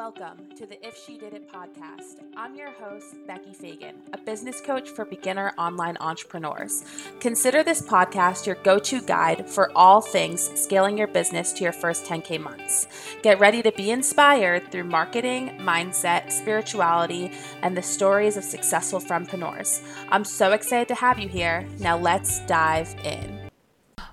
[0.00, 2.22] Welcome to the If She Did It podcast.
[2.34, 6.86] I'm your host, Becky Fagan, a business coach for beginner online entrepreneurs.
[7.20, 11.74] Consider this podcast your go to guide for all things scaling your business to your
[11.74, 12.86] first 10K months.
[13.20, 17.30] Get ready to be inspired through marketing, mindset, spirituality,
[17.60, 19.82] and the stories of successful frempreneurs.
[20.08, 21.68] I'm so excited to have you here.
[21.78, 23.39] Now let's dive in.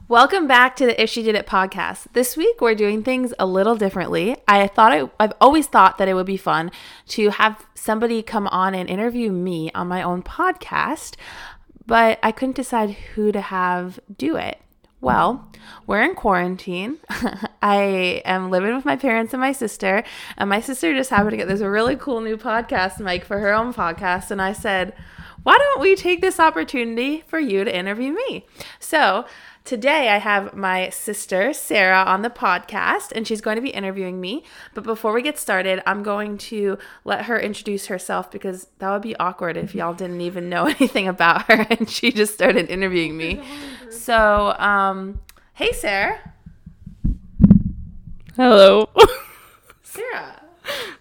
[0.10, 2.06] Welcome back to the If She Did It podcast.
[2.14, 4.38] This week we're doing things a little differently.
[4.48, 6.72] I thought I, I've always thought that it would be fun
[7.10, 11.18] to have somebody come on and interview me on my own podcast,
[11.86, 14.62] but I couldn't decide who to have do it.
[15.02, 15.52] Well,
[15.86, 17.00] we're in quarantine.
[17.62, 20.06] I am living with my parents and my sister,
[20.38, 23.54] and my sister just happened to get this really cool new podcast mic for her
[23.54, 24.94] own podcast, and I said,
[25.44, 28.46] why don't we take this opportunity for you to interview me?
[28.80, 29.26] So,
[29.68, 34.22] Today, I have my sister, Sarah, on the podcast, and she's going to be interviewing
[34.22, 34.46] me.
[34.74, 39.02] But before we get started, I'm going to let her introduce herself because that would
[39.02, 43.18] be awkward if y'all didn't even know anything about her and she just started interviewing
[43.18, 43.44] me.
[43.90, 45.20] So, um,
[45.56, 46.18] hey, Sarah.
[48.38, 48.88] Hello.
[49.84, 50.44] Sarah.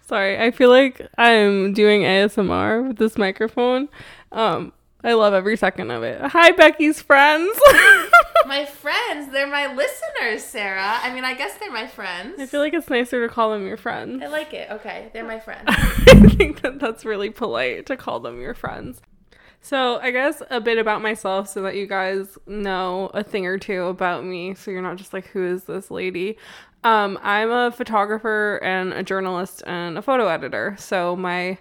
[0.07, 3.87] Sorry, I feel like I'm doing ASMR with this microphone.
[4.33, 4.73] Um,
[5.05, 6.19] I love every second of it.
[6.19, 7.57] Hi, Becky's friends.
[8.45, 10.99] my friends, they're my listeners, Sarah.
[11.01, 12.39] I mean, I guess they're my friends.
[12.39, 14.21] I feel like it's nicer to call them your friends.
[14.23, 14.69] I like it.
[14.71, 15.63] Okay, they're my friends.
[15.67, 19.01] I think that that's really polite to call them your friends.
[19.61, 23.57] So, I guess a bit about myself so that you guys know a thing or
[23.57, 24.53] two about me.
[24.53, 26.37] So, you're not just like, who is this lady?
[26.83, 30.75] Um, I'm a photographer and a journalist and a photo editor.
[30.79, 31.57] So my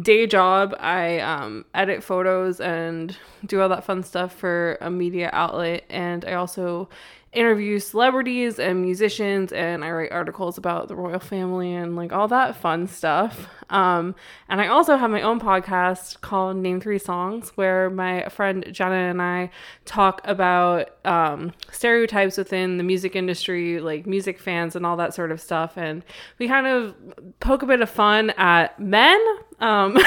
[0.00, 5.30] day job, I um, edit photos and do all that fun stuff for a media
[5.32, 6.88] outlet, and I also
[7.32, 12.28] interview celebrities and musicians and I write articles about the royal family and like all
[12.28, 13.48] that fun stuff.
[13.68, 14.14] Um,
[14.48, 18.94] and I also have my own podcast called Name Three Songs where my friend Jenna
[18.94, 19.50] and I
[19.84, 25.30] talk about um, stereotypes within the music industry, like music fans and all that sort
[25.30, 25.76] of stuff.
[25.76, 26.02] And
[26.38, 26.94] we kind of
[27.40, 29.22] poke a bit of fun at men
[29.60, 29.98] um,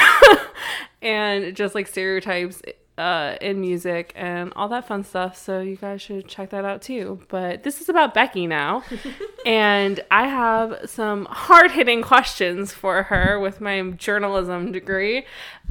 [1.02, 2.62] and just like stereotypes
[2.98, 5.36] uh, in music and all that fun stuff.
[5.36, 7.20] So you guys should check that out too.
[7.28, 8.84] But this is about Becky now.
[9.46, 15.24] and I have some hard hitting questions for her with my journalism degree.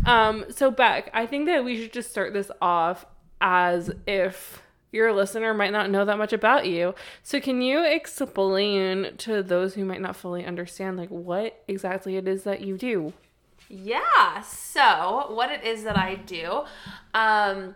[0.05, 3.05] Um, so, Beck, I think that we should just start this off
[3.39, 4.61] as if
[4.91, 6.93] your listener might not know that much about you.
[7.23, 12.27] So can you explain to those who might not fully understand like what exactly it
[12.27, 13.13] is that you do?
[13.71, 14.41] Yeah.
[14.41, 16.63] So, what it is that I do,
[17.13, 17.75] um,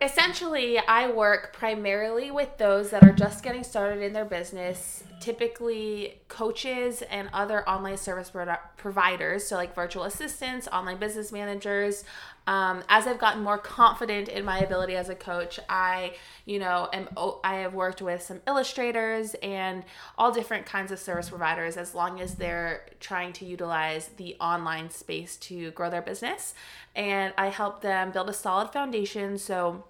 [0.00, 6.20] essentially, I work primarily with those that are just getting started in their business, typically
[6.28, 12.04] coaches and other online service pro- providers, so like virtual assistants, online business managers,
[12.46, 16.88] um, as I've gotten more confident in my ability as a coach, I, you know,
[16.92, 17.08] am
[17.44, 19.84] I have worked with some illustrators and
[20.18, 24.90] all different kinds of service providers as long as they're trying to utilize the online
[24.90, 26.54] space to grow their business.
[26.96, 29.38] And I help them build a solid foundation.
[29.38, 29.84] So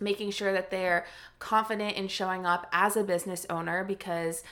[0.00, 1.06] making sure that they're
[1.38, 4.42] confident in showing up as a business owner because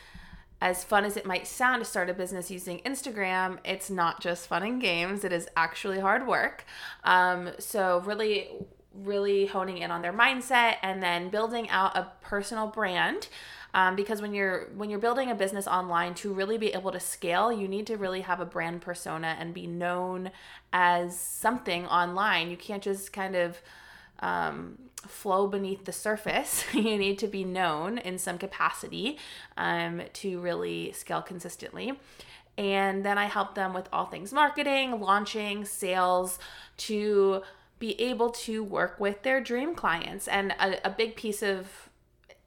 [0.60, 4.46] as fun as it might sound to start a business using Instagram, it's not just
[4.46, 5.22] fun and games.
[5.22, 6.64] It is actually hard work.
[7.04, 8.48] Um, so, really,
[8.94, 13.28] really honing in on their mindset and then building out a personal brand.
[13.74, 17.00] Um, because when you're when you're building a business online to really be able to
[17.00, 20.30] scale you need to really have a brand persona and be known
[20.72, 23.60] as something online you can't just kind of
[24.20, 26.64] um, flow beneath the surface.
[26.74, 29.18] you need to be known in some capacity
[29.56, 31.98] um, to really scale consistently.
[32.58, 36.38] And then I help them with all things marketing, launching, sales
[36.78, 37.42] to
[37.78, 40.26] be able to work with their dream clients.
[40.28, 41.90] And a, a big piece of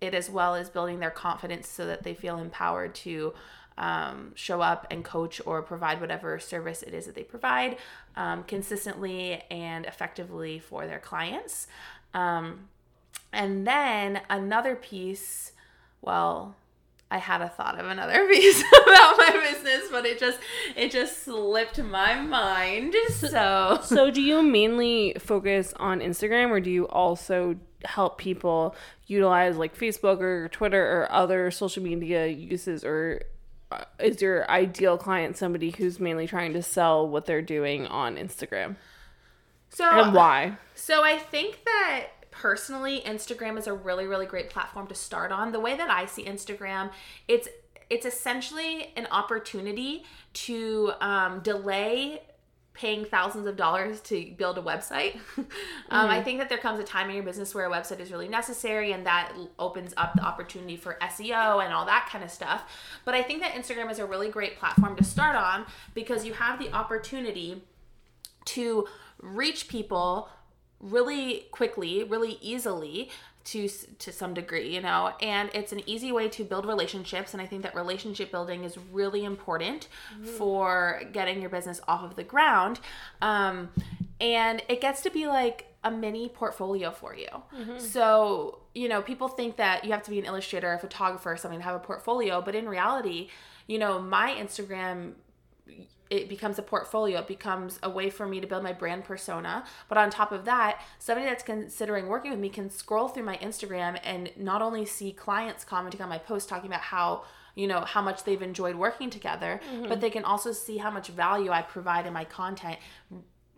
[0.01, 3.33] it as well is building their confidence so that they feel empowered to
[3.77, 7.77] um, show up and coach or provide whatever service it is that they provide
[8.15, 11.67] um, consistently and effectively for their clients.
[12.13, 12.69] Um,
[13.31, 15.51] and then another piece,
[16.01, 16.55] well,
[17.11, 20.39] I had a thought of another piece about my business, but it just
[20.75, 22.95] it just slipped my mind.
[23.09, 28.75] So So do you mainly focus on Instagram or do you also help people
[29.07, 33.21] utilize like Facebook or Twitter or other social media uses or
[33.71, 38.15] uh, is your ideal client somebody who's mainly trying to sell what they're doing on
[38.15, 38.75] Instagram?
[39.69, 40.57] So and why?
[40.75, 45.51] So I think that personally instagram is a really really great platform to start on
[45.51, 46.89] the way that i see instagram
[47.27, 47.49] it's
[47.89, 52.21] it's essentially an opportunity to um, delay
[52.73, 55.17] paying thousands of dollars to build a website.
[55.37, 55.47] um,
[55.89, 58.29] I think that there comes a time in your business where a website is really
[58.29, 62.63] necessary and that opens up the opportunity for SEO and all that kind of stuff.
[63.03, 66.33] But I think that Instagram is a really great platform to start on because you
[66.33, 67.63] have the opportunity
[68.45, 68.87] to
[69.21, 70.29] reach people
[70.79, 73.09] really quickly, really easily
[73.45, 77.41] to to some degree, you know, and it's an easy way to build relationships and
[77.41, 79.87] I think that relationship building is really important
[80.37, 82.79] for getting your business off of the ground.
[83.21, 83.69] Um
[84.21, 87.27] and it gets to be like a mini portfolio for you.
[87.79, 91.37] So, you know, people think that you have to be an illustrator, a photographer, or
[91.37, 93.29] something to have a portfolio, but in reality,
[93.67, 95.13] you know, my Instagram
[96.09, 97.19] it becomes a portfolio.
[97.19, 99.63] It becomes a way for me to build my brand persona.
[99.87, 103.37] But on top of that somebody that's considering working with me can scroll through my
[103.37, 107.23] instagram and not only see clients commenting on my post talking about how
[107.55, 109.87] you know how much they've enjoyed working together mm-hmm.
[109.87, 112.77] but they can also see how much value i provide in my content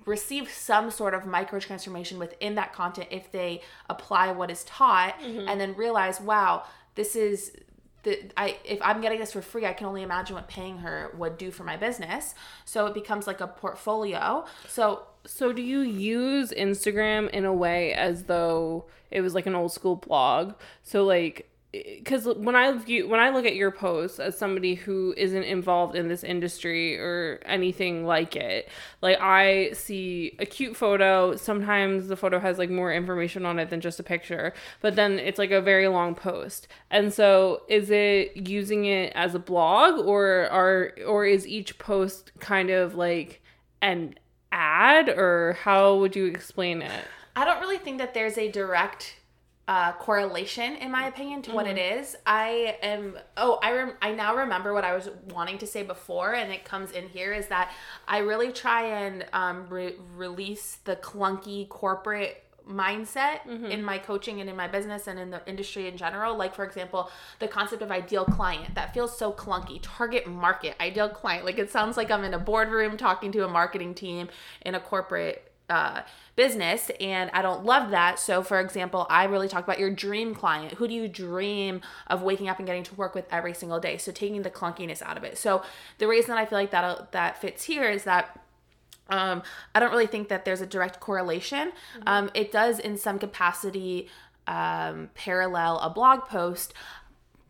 [0.06, 5.18] receive some sort of micro transformation within that content if they apply what is taught
[5.20, 5.48] mm-hmm.
[5.48, 6.64] and then realize wow
[6.96, 7.56] this is
[8.04, 11.14] the, I if I'm getting this for free, I can only imagine what paying her
[11.18, 12.34] would do for my business.
[12.66, 14.46] So it becomes like a portfolio.
[14.68, 19.56] So So do you use Instagram in a way as though it was like an
[19.56, 20.54] old school blog?
[20.84, 25.14] So like because when I view when I look at your posts as somebody who
[25.16, 28.68] isn't involved in this industry or anything like it,
[29.02, 31.38] like I see a cute photo.
[31.38, 35.18] Sometimes the photo has like more information on it than just a picture, but then
[35.18, 36.68] it's like a very long post.
[36.90, 42.34] And so, is it using it as a blog, or are or is each post
[42.40, 43.42] kind of like
[43.82, 44.16] an
[44.52, 47.06] ad, or how would you explain it?
[47.34, 49.16] I don't really think that there's a direct
[49.68, 52.16] uh, correlation, in my opinion, to what it is.
[52.26, 53.18] I am.
[53.38, 56.66] Oh, I rem- I now remember what I was wanting to say before, and it
[56.66, 57.72] comes in here is that
[58.08, 64.50] I really try and um, re- release the clunky corporate mindset in my coaching and
[64.50, 67.10] in my business and in the industry in general like for example
[67.40, 71.72] the concept of ideal client that feels so clunky target market ideal client like it
[71.72, 74.30] sounds like i'm in a boardroom talking to a marketing team
[74.62, 76.02] in a corporate uh,
[76.36, 80.34] business and i don't love that so for example i really talk about your dream
[80.36, 83.80] client who do you dream of waking up and getting to work with every single
[83.80, 85.62] day so taking the clunkiness out of it so
[85.98, 88.38] the reason that i feel like that that fits here is that
[89.10, 89.44] um,
[89.76, 91.74] I don't really think that there's a direct correlation.
[92.08, 94.08] Um, it does, in some capacity,
[94.48, 96.74] um, parallel a blog post.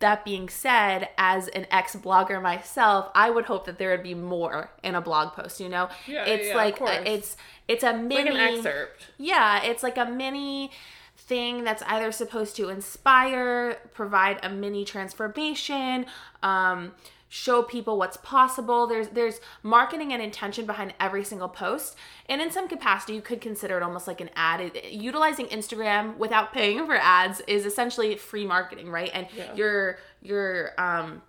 [0.02, 4.14] That being said, as an ex blogger myself, I would hope that there would be
[4.14, 5.60] more in a blog post.
[5.60, 6.98] You know, Yeah, it's yeah, like course.
[7.06, 7.36] it's
[7.68, 9.06] it's a mini Like an excerpt.
[9.16, 10.70] yeah, it's like a mini
[11.16, 16.06] thing that's either supposed to inspire, provide a mini transformation,
[16.42, 16.92] um,
[17.34, 18.86] show people what's possible.
[18.86, 21.96] There's there's marketing and intention behind every single post,
[22.28, 24.60] and in some capacity, you could consider it almost like an ad.
[24.60, 29.10] It- utilizing Instagram without paying for ads is essentially free marketing, right?
[29.14, 29.54] And Yeah.
[29.54, 31.22] you're you're um,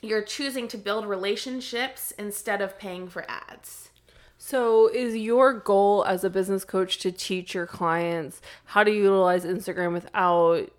[0.00, 3.90] you're choosing to build relationships instead of paying for ads.
[4.38, 9.44] So, is your goal as a business coach to teach your clients how to utilize
[9.44, 10.70] Instagram without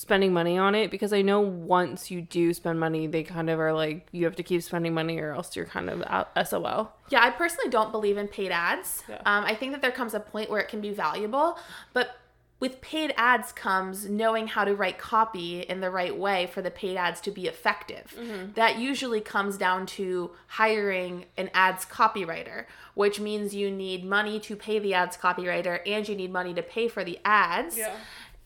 [0.00, 0.90] spending money on it?
[0.90, 4.36] Because I know once you do spend money, they kind of are like, you have
[4.36, 6.92] to keep spending money or else you're kind of out SOL.
[7.10, 9.02] Yeah, I personally don't believe in paid ads.
[9.08, 9.16] Yeah.
[9.26, 11.58] Um, I think that there comes a point where it can be valuable,
[11.92, 12.16] but
[12.60, 16.70] with paid ads comes knowing how to write copy in the right way for the
[16.70, 18.14] paid ads to be effective.
[18.54, 24.56] That usually comes down to hiring an ads copywriter, which means you need money to
[24.56, 27.78] pay the ads copywriter and you need money to pay for the ads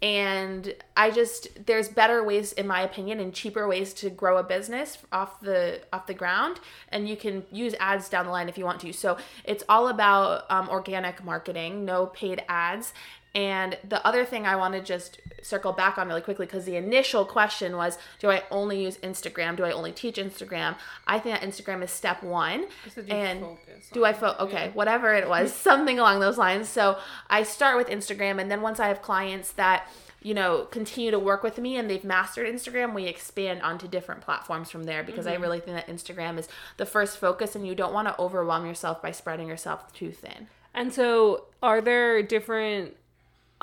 [0.03, 4.43] and i just there's better ways in my opinion and cheaper ways to grow a
[4.43, 6.61] business off the off the ground.
[6.89, 8.93] And you can use ads down the line if you want to.
[8.93, 12.93] So it's all about um, organic marketing no paid ads
[13.35, 16.77] and the other thing i want to just circle back on really quickly because the
[16.77, 20.75] initial question was do i only use instagram do i only teach instagram
[21.07, 22.67] i think that instagram is step one
[23.09, 23.45] and
[23.93, 24.41] do I focus?
[24.41, 26.69] okay, whatever it was, something along those lines.
[26.69, 26.99] So
[27.29, 29.89] I start with Instagram, and then once I have clients that
[30.23, 34.21] you know continue to work with me and they've mastered Instagram, we expand onto different
[34.21, 37.75] platforms from there because I really think that Instagram is the first focus, and you
[37.75, 40.49] don't want to overwhelm yourself by spreading yourself too thin.
[40.75, 42.97] And so, are there different,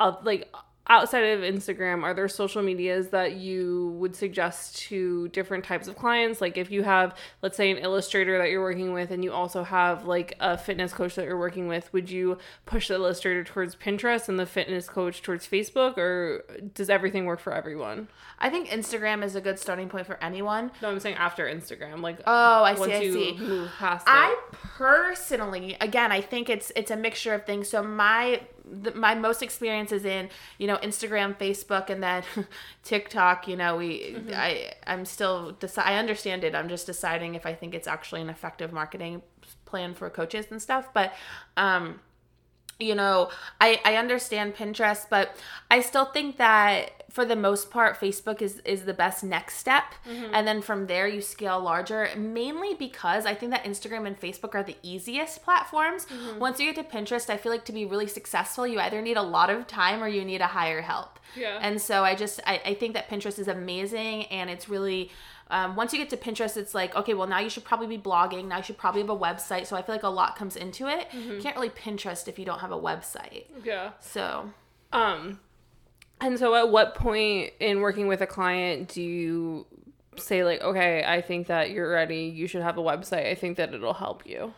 [0.02, 0.52] uh, like,
[0.88, 5.94] outside of Instagram, are there social medias that you would suggest to different types of
[5.96, 6.40] clients?
[6.40, 9.62] Like if you have, let's say, an illustrator that you're working with, and you also
[9.62, 13.76] have like a fitness coach that you're working with, would you push the illustrator towards
[13.76, 16.44] Pinterest and the fitness coach towards Facebook, or
[16.74, 18.08] does everything work for everyone?
[18.40, 20.72] I think Instagram is a good starting point for anyone.
[20.82, 22.92] No, I'm saying after Instagram, like Oh, I see.
[22.92, 23.36] I see.
[23.38, 24.10] move past it.
[24.10, 27.68] I personally, again, I think it's it's a mixture of things.
[27.68, 28.40] So my
[28.70, 30.28] the, my most experience is in
[30.58, 32.22] you know Instagram, Facebook, and then
[32.84, 33.48] TikTok.
[33.48, 36.54] You know, we I I'm still deci- I understand it.
[36.54, 39.22] I'm just deciding if I think it's actually an effective marketing
[39.64, 40.88] plan for coaches and stuff.
[40.92, 41.12] But
[41.56, 42.00] um,
[42.78, 45.36] you know, I, I understand Pinterest, but
[45.70, 49.84] I still think that for the most part, Facebook is, is the best next step.
[50.08, 50.34] Mm-hmm.
[50.34, 54.54] And then from there, you scale larger, mainly because I think that Instagram and Facebook
[54.54, 56.06] are the easiest platforms.
[56.06, 56.38] Mm-hmm.
[56.38, 59.18] Once you get to Pinterest, I feel like to be really successful, you either need
[59.18, 61.18] a lot of time or you need a higher help.
[61.36, 61.58] Yeah.
[61.60, 65.10] And so I just, I, I think that Pinterest is amazing and it's really,
[65.52, 68.02] um, once you get to Pinterest, it's like, okay, well, now you should probably be
[68.02, 68.46] blogging.
[68.48, 69.66] Now you should probably have a website.
[69.66, 71.08] So I feel like a lot comes into it.
[71.12, 73.44] You can't really Pinterest if you don't have a website.
[73.62, 73.90] yeah.
[74.00, 74.50] So
[74.92, 75.40] Um,
[76.20, 79.66] and so at what point in working with a client do you
[80.16, 82.24] say like, okay, I think that you're ready.
[82.24, 83.26] You should have a website.
[83.26, 84.54] I think that it'll help you.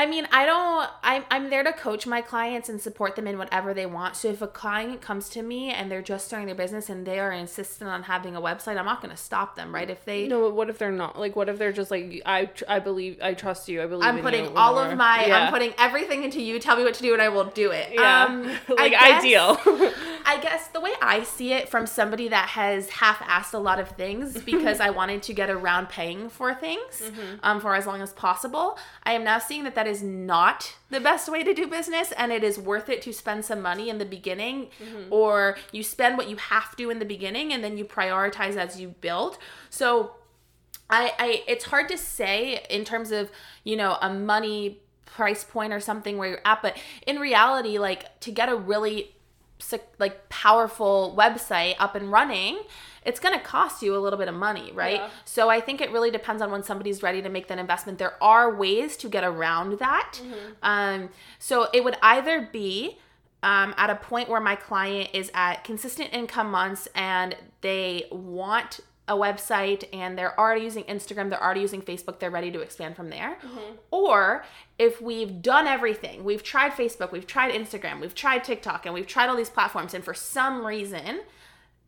[0.00, 0.88] I mean, I don't.
[1.02, 4.16] I'm I'm there to coach my clients and support them in whatever they want.
[4.16, 7.18] So if a client comes to me and they're just starting their business and they
[7.18, 9.90] are insistent on having a website, I'm not going to stop them, right?
[9.90, 11.18] If they, No, but what if they're not?
[11.18, 13.82] Like, what if they're just like, I, I believe, I trust you.
[13.82, 14.06] I believe.
[14.08, 15.44] I'm in putting you, all of my, Yeah.
[15.44, 16.58] I'm putting everything into you.
[16.60, 17.88] Tell me what to do, and I will do it.
[17.92, 19.58] Yeah, Um, I like guess- ideal.
[20.32, 23.88] I guess the way I see it from somebody that has half-assed a lot of
[24.02, 27.02] things because I wanted to get around paying for things
[27.42, 31.00] um, for as long as possible, I am now seeing that that is not the
[31.00, 33.98] best way to do business, and it is worth it to spend some money in
[33.98, 35.12] the beginning, mm-hmm.
[35.12, 38.80] or you spend what you have to in the beginning, and then you prioritize as
[38.80, 39.38] you build.
[39.68, 40.12] So
[40.90, 43.30] I, I it's hard to say in terms of
[43.64, 48.20] you know a money price point or something where you're at but in reality like
[48.20, 49.14] to get a really
[49.98, 52.60] like powerful website up and running
[53.04, 54.96] it's going to cost you a little bit of money right?
[54.96, 55.08] Yeah.
[55.24, 57.98] so i think it really depends on when somebody's ready to make that investment.
[57.98, 60.18] There are ways to get around that.
[60.62, 62.98] Um, so it would either be
[63.42, 68.80] um, at a point where my client is at consistent income months and they want
[69.08, 72.94] a website and they're already using Instagram, they're already using Facebook, they're ready to expand
[72.96, 73.38] from there.
[73.90, 74.44] Or
[74.78, 79.06] if we've done everything, we've tried Facebook, we've tried Instagram, we've tried TikTok, and we've
[79.08, 81.20] tried all these platforms, and for some reason,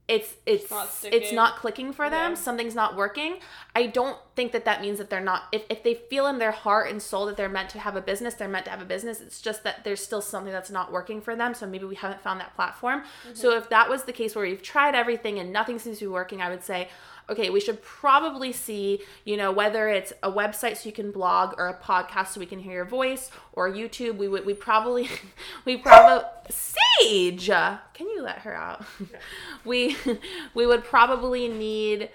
[0.08, 2.32] it's it's not it's not clicking for them.
[2.32, 2.36] Yeah.
[2.36, 3.36] something's not working.
[3.74, 6.50] I don't think that that means that they're not if, if they feel in their
[6.50, 8.84] heart and soul that they're meant to have a business they're meant to have a
[8.84, 9.20] business.
[9.20, 11.54] It's just that there's still something that's not working for them.
[11.54, 13.04] So maybe we haven't found that platform.
[13.32, 13.58] So mm-hmm.
[13.62, 16.42] if that was the case where you've tried everything and nothing seems to be working
[16.42, 16.88] i would say
[17.32, 21.54] okay we should probably see you know whether it's a website so you can blog
[21.58, 24.16] or a podcast so we can hear your voice or youtube.
[24.16, 25.08] We would we probably
[25.64, 27.46] we probably sage!
[27.46, 28.84] Can you let her out?
[29.64, 29.96] We
[30.54, 32.10] we would probably need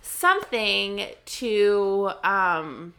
[0.00, 2.94] something to um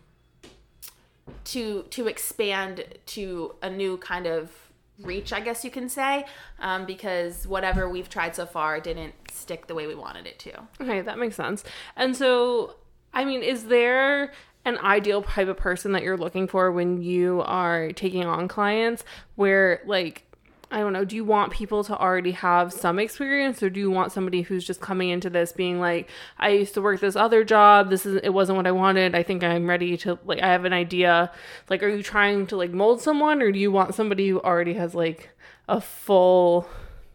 [1.45, 4.51] to to expand to a new kind of
[5.01, 6.25] reach i guess you can say
[6.59, 10.51] um, because whatever we've tried so far didn't stick the way we wanted it to
[10.81, 11.63] Okay, that makes sense.
[11.95, 12.75] And so,
[13.13, 14.31] I mean, is there
[14.65, 19.03] an ideal type of person that you're looking for when you are taking on clients
[19.35, 20.23] where, like,
[20.69, 23.89] I don't know, do you want people to already have some experience or do you
[23.89, 27.45] want somebody who's just coming into this being like, I used to work this other
[27.45, 29.15] job, this is it wasn't what I wanted.
[29.15, 31.31] I think I'm ready to like I have an idea.
[31.69, 34.73] Like are you trying to like mold someone or do you want somebody who already
[34.73, 35.29] has like
[35.69, 36.67] a full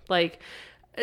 [0.08, 0.40] like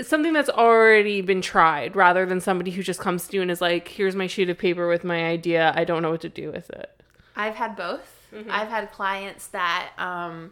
[0.01, 3.61] something that's already been tried rather than somebody who just comes to you and is
[3.61, 5.73] like, here's my sheet of paper with my idea.
[5.75, 7.01] I don't know what to do with it.
[7.35, 8.27] I've had both.
[8.49, 10.51] I've had clients that um,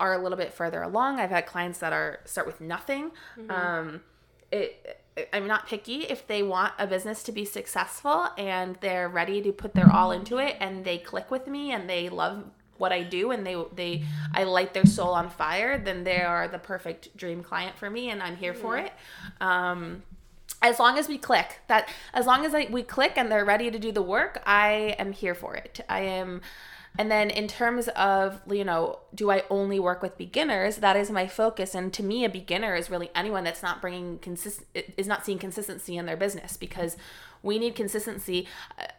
[0.00, 1.20] are a little bit further along.
[1.20, 3.10] I've had clients that are start with nothing.
[3.50, 4.00] Um,
[4.50, 9.42] it, I'm not picky if they want a business to be successful and they're ready
[9.42, 12.44] to put their all into it and they click with me and they love
[12.76, 16.46] what I do and they they I light their soul on fire, then they are
[16.46, 18.92] the perfect dream client for me and I'm here for it.
[19.40, 20.02] Um,
[20.62, 23.70] as long as we click that as long as I, we click and they're ready
[23.70, 26.40] to do the work i am here for it i am
[26.96, 30.76] and then in terms of you know do i only work with beginners?
[30.76, 31.74] That is my focus.
[31.74, 35.38] And to me a beginner is really anyone that's not bringing consist is not seeing
[35.38, 36.96] consistency in their business because
[37.42, 38.46] we need consistency.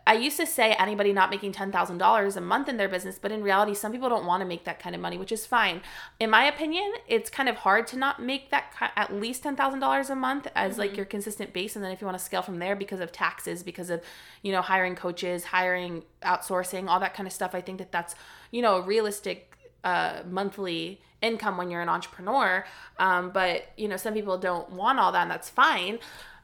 [0.07, 3.43] I used to say anybody not making $10,000 a month in their business, but in
[3.43, 5.81] reality, some people don't want to make that kind of money, which is fine.
[6.19, 10.15] In my opinion, it's kind of hard to not make that at least $10,000 a
[10.15, 10.79] month as mm-hmm.
[10.79, 11.75] like your consistent base.
[11.75, 14.01] And then if you want to scale from there because of taxes, because of,
[14.41, 18.15] you know, hiring coaches, hiring, outsourcing, all that kind of stuff, I think that that's,
[18.51, 22.65] you know, a realistic uh, monthly income when you're an entrepreneur.
[22.97, 25.99] Um, but, you know, some people don't want all that and that's fine.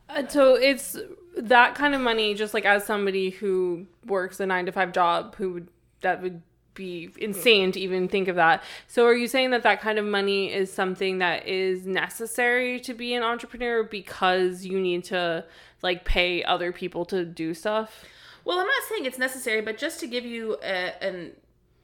[0.09, 0.97] Uh, so it's
[1.37, 5.35] that kind of money, just like as somebody who works a nine to five job,
[5.35, 5.67] who would
[6.01, 6.41] that would
[6.75, 8.61] be insane to even think of that.
[8.87, 12.93] So are you saying that that kind of money is something that is necessary to
[12.93, 15.45] be an entrepreneur because you need to
[15.81, 18.03] like pay other people to do stuff?
[18.43, 21.31] Well, I'm not saying it's necessary, but just to give you a, an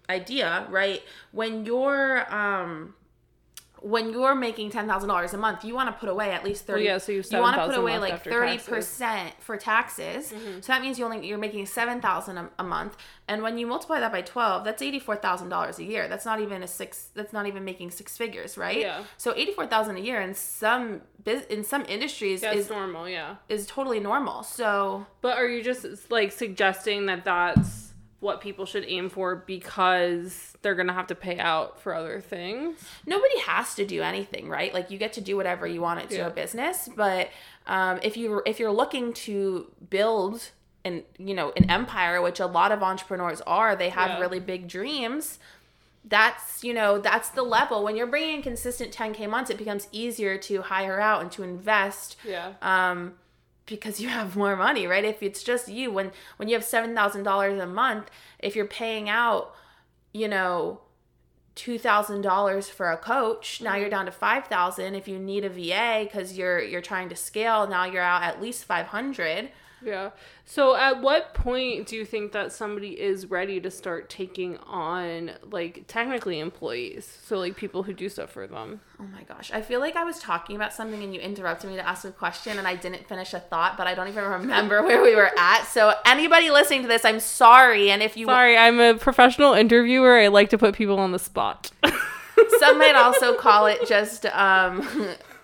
[0.10, 1.02] idea, right?
[1.32, 2.94] When you're um
[3.82, 6.66] when you're making ten thousand dollars a month, you want to put away at least
[6.66, 6.84] thirty.
[6.84, 10.32] Well, yeah, so you, you want to put away like thirty percent for taxes.
[10.32, 10.62] Mm-hmm.
[10.62, 12.96] So that means you only you're making seven thousand a month,
[13.28, 16.08] and when you multiply that by twelve, that's eighty four thousand dollars a year.
[16.08, 17.10] That's not even a six.
[17.16, 18.80] That's not even making six figures, right?
[18.80, 19.04] Yeah.
[19.18, 23.10] So eighty four thousand a year in some in some industries is normal.
[23.10, 24.44] Yeah, is totally normal.
[24.44, 27.91] So, but are you just like suggesting that that's
[28.22, 32.80] what people should aim for because they're gonna have to pay out for other things.
[33.06, 34.74] Nobody has to do anything, right?
[34.74, 36.28] Like you get to do whatever you want to yeah.
[36.28, 37.30] a business, but
[37.68, 40.52] um, if you if you're looking to build
[40.86, 44.20] an you know an empire, which a lot of entrepreneurs are, they have yeah.
[44.20, 45.40] really big dreams.
[46.06, 47.84] That's you know that's the level.
[47.84, 52.18] When you're bringing consistent 10k months, it becomes easier to hire out and to invest.
[52.24, 52.54] Yeah.
[52.62, 53.16] Um,
[53.72, 55.04] because you have more money, right?
[55.04, 58.10] If it's just you, when when you have seven thousand dollars a month,
[58.40, 59.56] if you're paying out,
[60.14, 60.82] you know,
[61.56, 63.92] two thousand dollars for a coach, now you're mm-hmm.
[63.92, 64.96] down to five thousand.
[64.96, 68.42] If you need a VA because you're you're trying to scale, now you're out at
[68.42, 69.50] least five hundred.
[69.84, 70.12] Yeah.
[70.46, 75.32] So at what point do you think that somebody is ready to start taking on
[75.50, 77.20] like technically employees?
[77.24, 78.82] So like people who do stuff for them.
[79.00, 79.52] Oh my gosh.
[79.52, 82.12] I feel like I was talking about something and you interrupted me to ask a
[82.12, 85.32] question and I didn't finish a thought, but I don't even remember where we were
[85.38, 85.66] at.
[85.66, 87.92] So anybody listening to this, I'm sorry.
[87.92, 90.18] And if you Sorry, I'm a professional interviewer.
[90.18, 91.72] I like to put people on the spot.
[92.60, 94.88] Some might also call it just um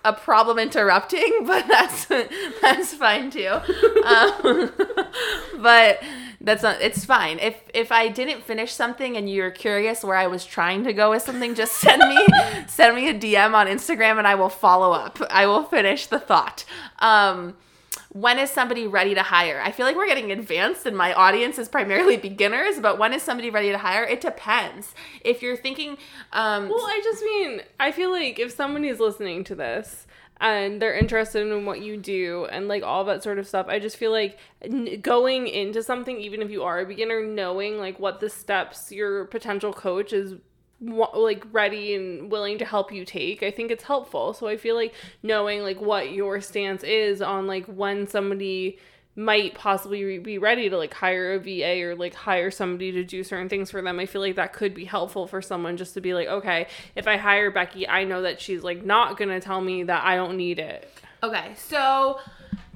[0.08, 2.06] a problem interrupting, but that's
[2.60, 3.60] that's fine too.
[4.04, 4.72] Um,
[5.58, 6.02] but
[6.40, 7.38] that's not it's fine.
[7.38, 11.10] If if I didn't finish something and you're curious where I was trying to go
[11.10, 12.26] with something, just send me
[12.66, 15.18] send me a DM on Instagram and I will follow up.
[15.30, 16.64] I will finish the thought.
[17.00, 17.56] Um,
[18.10, 19.60] when is somebody ready to hire?
[19.62, 23.22] I feel like we're getting advanced and my audience is primarily beginners, but when is
[23.22, 24.04] somebody ready to hire?
[24.04, 24.94] It depends.
[25.22, 25.98] If you're thinking
[26.32, 30.06] um Well, I just mean, I feel like if somebody's listening to this
[30.40, 33.78] and they're interested in what you do and like all that sort of stuff, I
[33.78, 34.38] just feel like
[35.02, 39.26] going into something even if you are a beginner knowing like what the steps your
[39.26, 40.34] potential coach is
[40.80, 44.32] like ready and willing to help you take i think it's helpful.
[44.32, 48.78] So i feel like knowing like what your stance is on like when somebody
[49.16, 53.24] might possibly be ready to like hire a va or like hire somebody to do
[53.24, 56.00] certain things for them i feel like that could be helpful for someone just to
[56.00, 59.60] be like okay if i hire becky i know that she's like not gonna tell
[59.60, 60.88] me that i don't need it.
[61.24, 62.20] Okay so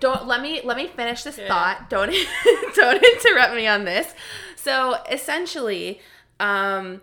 [0.02, 1.46] don't let me let me finish this yeah.
[1.46, 1.88] thought.
[1.88, 2.12] Don't
[2.74, 4.12] don't interrupt me on this.
[4.56, 6.00] So essentially
[6.40, 7.02] um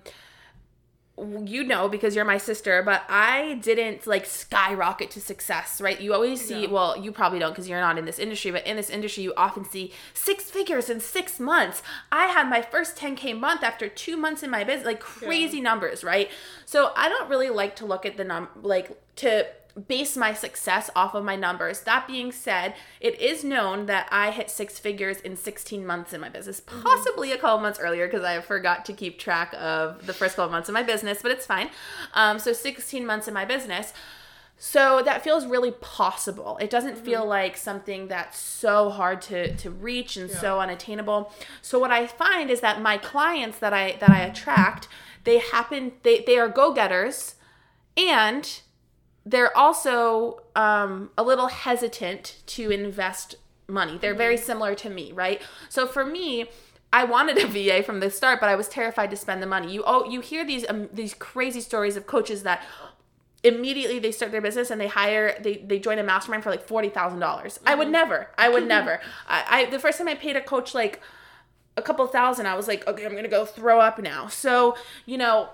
[1.45, 6.13] you know because you're my sister but i didn't like skyrocket to success right you
[6.13, 6.73] always see no.
[6.73, 9.33] well you probably don't because you're not in this industry but in this industry you
[9.35, 14.15] often see six figures in six months i had my first 10k month after two
[14.15, 15.63] months in my business like crazy yeah.
[15.63, 16.29] numbers right
[16.65, 19.45] so i don't really like to look at the num like to
[19.87, 21.81] base my success off of my numbers.
[21.81, 26.21] That being said, it is known that I hit six figures in 16 months in
[26.21, 26.81] my business, mm-hmm.
[26.81, 30.51] possibly a couple months earlier because I forgot to keep track of the first couple
[30.51, 31.69] months of my business, but it's fine.
[32.13, 33.93] Um, so 16 months in my business.
[34.61, 36.57] So that feels really possible.
[36.59, 37.05] It doesn't mm-hmm.
[37.05, 40.37] feel like something that's so hard to, to reach and yeah.
[40.37, 41.31] so unattainable.
[41.61, 44.89] So what I find is that my clients that I that I attract,
[45.23, 47.35] they happen they, they are go-getters
[47.95, 48.61] and
[49.29, 53.35] they're also um, a little hesitant to invest
[53.67, 53.97] money.
[53.99, 54.45] They're very mm-hmm.
[54.45, 55.41] similar to me, right?
[55.69, 56.49] So for me,
[56.91, 57.47] I wanted a
[57.79, 59.71] VA from the start, but I was terrified to spend the money.
[59.71, 62.65] You oh, you hear these um, these crazy stories of coaches that
[63.43, 66.63] immediately they start their business and they hire they they join a mastermind for like
[66.63, 67.59] forty thousand dollars.
[67.67, 67.93] I would mm-hmm.
[67.93, 68.27] never.
[68.37, 68.99] I would never.
[69.27, 71.01] I, I the first time I paid a coach like
[71.77, 74.27] a couple thousand, I was like, okay, I'm gonna go throw up now.
[74.27, 75.49] So you know,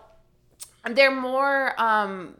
[0.90, 2.36] they're more um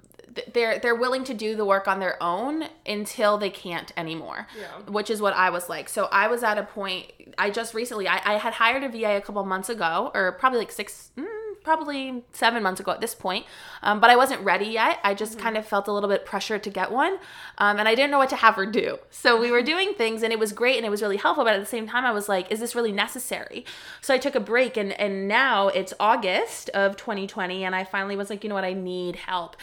[0.54, 4.48] they're they're willing to do the work on their own until they can't anymore.
[4.60, 4.92] Yeah.
[4.92, 5.90] Which is what I was like.
[5.90, 7.12] So I was at a point.
[7.38, 10.60] I just recently I, I had hired a VA a couple months ago, or probably
[10.60, 11.12] like six.
[11.18, 11.26] Mm,
[11.64, 13.44] probably seven months ago at this point,
[13.82, 15.00] um, but I wasn't ready yet.
[15.04, 17.18] I just kind of felt a little bit pressured to get one,
[17.58, 19.00] um, and I didn't know what to have her do.
[19.10, 21.44] So we were doing things, and it was great, and it was really helpful.
[21.44, 23.66] But at the same time, I was like, "Is this really necessary?"
[24.00, 28.16] So I took a break, and and now it's August of 2020, and I finally
[28.16, 28.64] was like, "You know what?
[28.64, 29.58] I need help."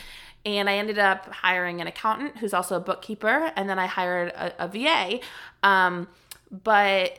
[0.44, 4.30] And I ended up hiring an accountant who's also a bookkeeper, and then I hired
[4.30, 5.20] a, a VA.
[5.62, 6.08] Um,
[6.50, 7.18] but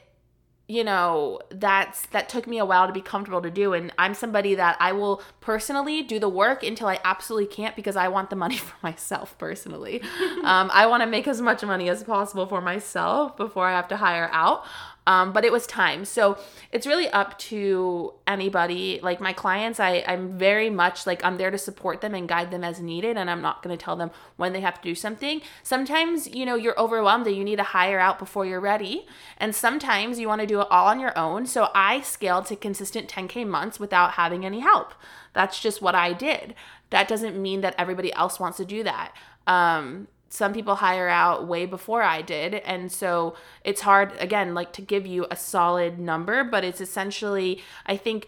[0.68, 4.14] you know that's that took me a while to be comfortable to do and i'm
[4.14, 8.30] somebody that i will personally do the work until i absolutely can't because i want
[8.30, 10.02] the money for myself personally
[10.44, 13.90] um, i want to make as much money as possible for myself before i have
[13.90, 14.66] to hire out
[15.06, 16.06] um, but it was time.
[16.06, 16.38] So
[16.72, 19.00] it's really up to anybody.
[19.04, 22.52] Like my clients I, i'm very much like i'm there to support them and guide
[22.52, 24.96] them as needed and i'm not going to tell them when they have to do
[24.96, 25.42] something.
[25.62, 29.06] Sometimes you know you're overwhelmed and you need to hire out before you're ready.
[29.38, 31.46] And sometimes you want to do it all on your own.
[31.46, 34.94] So i scaled to consistent 10k months without having any help.
[35.34, 36.56] That's just what i did.
[36.92, 39.14] That doesn't mean that everybody else wants to do that.
[39.48, 42.56] Um, some people hire out way before I did.
[42.56, 47.62] And so it's hard, again, like to give you a solid number, but it's essentially,
[47.86, 48.28] I think.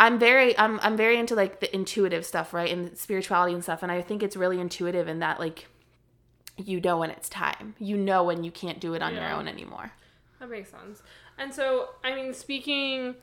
[0.00, 2.70] I'm very I'm I'm very into like the intuitive stuff, right?
[2.70, 3.82] And spirituality and stuff.
[3.82, 5.66] And I think it's really intuitive in that like
[6.56, 7.74] you know when it's time.
[7.80, 9.90] You know when you can't do it on your own anymore.
[10.38, 11.02] That makes sense.
[11.36, 13.16] And so, I mean, speaking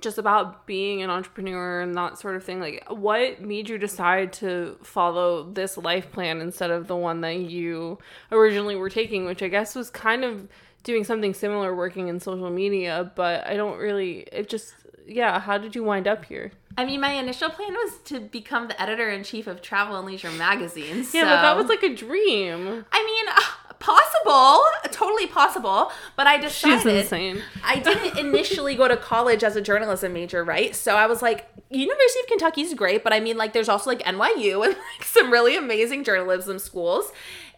[0.00, 4.32] just about being an entrepreneur and that sort of thing, like what made you decide
[4.32, 7.98] to follow this life plan instead of the one that you
[8.32, 10.48] originally were taking, which I guess was kind of
[10.82, 14.74] doing something similar working in social media, but I don't really, it just,
[15.06, 16.52] yeah, how did you wind up here?
[16.78, 20.06] I mean, my initial plan was to become the editor in chief of Travel and
[20.06, 21.04] Leisure magazine.
[21.12, 22.86] Yeah, but that was like a dream.
[22.92, 23.40] I mean, uh,
[23.80, 24.62] possible,
[24.92, 25.90] totally possible.
[26.16, 27.42] But I decided She's insane.
[27.64, 30.76] I didn't initially go to college as a journalism major, right?
[30.76, 33.90] So I was like, University of Kentucky is great, but I mean, like, there's also
[33.90, 37.10] like NYU and like some really amazing journalism schools,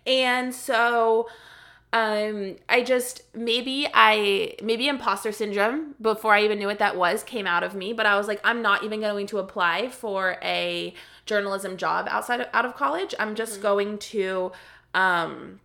[0.06, 1.28] and so
[1.94, 7.22] um i just maybe i maybe imposter syndrome before i even knew what that was
[7.22, 10.38] came out of me but i was like i'm not even going to apply for
[10.42, 10.94] a
[11.26, 14.50] journalism job outside of out of college i'm just going to
[14.94, 15.61] um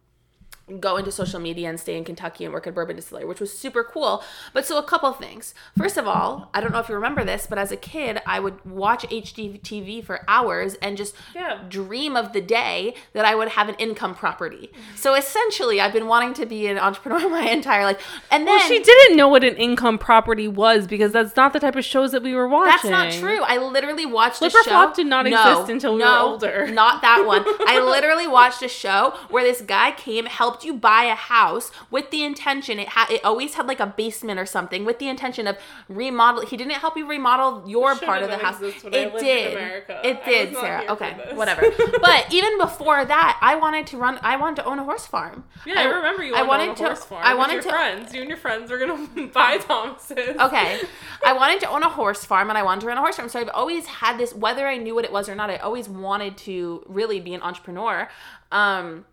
[0.79, 3.57] go into social media and stay in Kentucky and work at Bourbon Distillery, which was
[3.57, 4.21] super cool.
[4.53, 5.53] But so a couple things.
[5.77, 8.39] First of all, I don't know if you remember this, but as a kid, I
[8.41, 11.59] would watch HGTV for hours and just Yeah.
[11.69, 14.71] dream of the day that I would have an income property.
[14.95, 18.21] So essentially, I've been wanting to be an entrepreneur my entire life.
[18.29, 21.59] And then Well, she didn't know what an income property was because that's not the
[21.61, 22.91] type of shows that we were watching.
[22.91, 23.41] That's not true.
[23.43, 24.71] I literally watched Flipper a show.
[24.71, 26.67] Flop did not exist until we were older.
[26.67, 27.43] Not that one.
[27.67, 32.11] I literally watched a show where this guy came, helped you buy a house with
[32.11, 35.47] the intention it had it always had like a basement or something with the intention
[35.47, 35.57] of
[35.89, 36.45] remodel.
[36.45, 38.61] He didn't help you remodel your part of the house.
[38.61, 39.53] I It did.
[39.53, 40.01] America.
[40.03, 40.85] It did, Sarah.
[40.89, 41.61] Okay, whatever.
[42.01, 44.19] But even before that, I wanted to run.
[44.21, 45.43] I wanted to own a horse farm.
[45.65, 46.35] Yeah, I, remember you.
[46.35, 46.83] I wanted to.
[46.83, 47.69] Horse farm I wanted your to.
[47.69, 48.13] friends.
[48.13, 50.37] You and your friends are gonna buy Thomas's.
[50.37, 50.79] Okay.
[51.25, 53.29] I wanted to own a horse farm and I wanted to run a horse farm.
[53.29, 55.89] So I've always had this, whether I knew what it was or not, I always
[55.89, 58.07] wanted to really be an entrepreneur.
[58.51, 59.05] Um,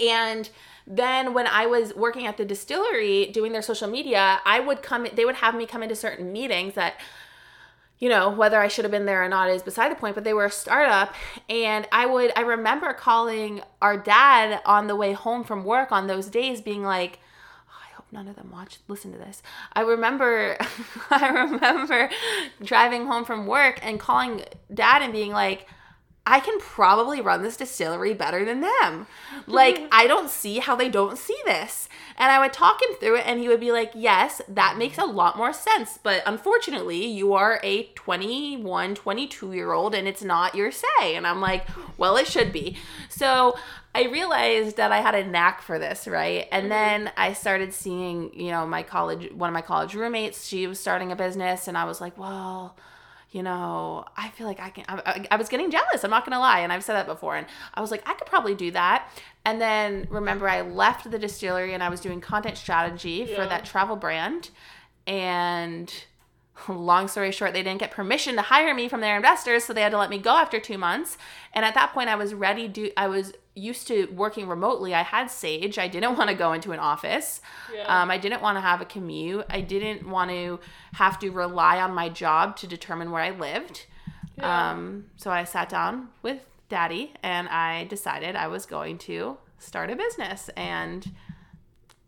[0.00, 0.48] and
[0.86, 5.06] then when I was working at the distillery doing their social media, I would come,
[5.14, 6.94] they would have me come into certain meetings that,
[7.98, 10.24] you know, whether I should have been there or not is beside the point, but
[10.24, 11.14] they were a startup.
[11.48, 16.06] And I would, I remember calling our dad on the way home from work on
[16.06, 17.18] those days being like,
[17.70, 19.42] oh, I hope none of them watch listen to this.
[19.72, 20.58] I remember
[21.10, 22.10] I remember
[22.62, 24.42] driving home from work and calling
[24.72, 25.66] dad and being like
[26.26, 29.06] I can probably run this distillery better than them.
[29.46, 31.88] Like, I don't see how they don't see this.
[32.16, 34.78] And I would talk him through it, and he would be like, Yes, that mm-hmm.
[34.78, 35.98] makes a lot more sense.
[36.02, 41.14] But unfortunately, you are a 21, 22 year old, and it's not your say.
[41.14, 41.66] And I'm like,
[41.98, 42.78] Well, it should be.
[43.10, 43.56] So
[43.94, 46.48] I realized that I had a knack for this, right?
[46.50, 46.70] And mm-hmm.
[46.70, 50.80] then I started seeing, you know, my college, one of my college roommates, she was
[50.80, 52.76] starting a business, and I was like, Well,
[53.34, 54.84] you know, I feel like I can.
[54.86, 56.04] I, I, I was getting jealous.
[56.04, 57.34] I'm not gonna lie, and I've said that before.
[57.34, 59.08] And I was like, I could probably do that.
[59.44, 63.64] And then remember, I left the distillery and I was doing content strategy for that
[63.64, 64.50] travel brand.
[65.08, 65.92] And
[66.68, 69.82] long story short, they didn't get permission to hire me from their investors, so they
[69.82, 71.18] had to let me go after two months.
[71.52, 72.68] And at that point, I was ready.
[72.68, 74.94] To I was used to working remotely.
[74.94, 75.78] I had Sage.
[75.78, 77.40] I didn't want to go into an office.
[77.74, 77.84] Yeah.
[77.84, 79.46] Um, I didn't want to have a commute.
[79.48, 80.60] I didn't want to
[80.94, 83.86] have to rely on my job to determine where I lived.
[84.36, 84.70] Yeah.
[84.70, 89.90] Um, so I sat down with daddy and I decided I was going to start
[89.90, 91.12] a business and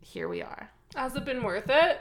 [0.01, 0.71] here we are.
[0.95, 2.01] Has it been worth it?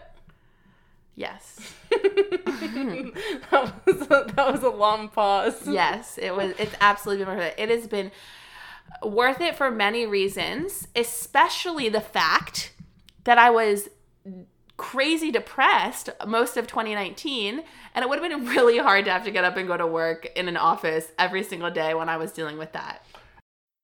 [1.16, 1.74] Yes.
[1.90, 5.68] that, was a, that was a long pause.
[5.68, 7.56] Yes, it was it's absolutely been worth it.
[7.58, 8.12] It has been
[9.04, 12.74] worth it for many reasons, especially the fact
[13.24, 13.90] that I was
[14.78, 19.32] crazy depressed most of 2019 and it would have been really hard to have to
[19.32, 22.32] get up and go to work in an office every single day when I was
[22.32, 23.06] dealing with that.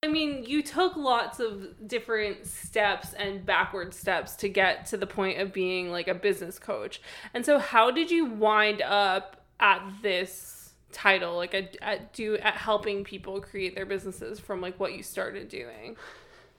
[0.03, 5.05] I mean, you took lots of different steps and backward steps to get to the
[5.05, 7.01] point of being like a business coach.
[7.35, 10.61] And so how did you wind up at this
[10.91, 15.04] title like at, at do at helping people create their businesses from like what you
[15.04, 15.95] started doing?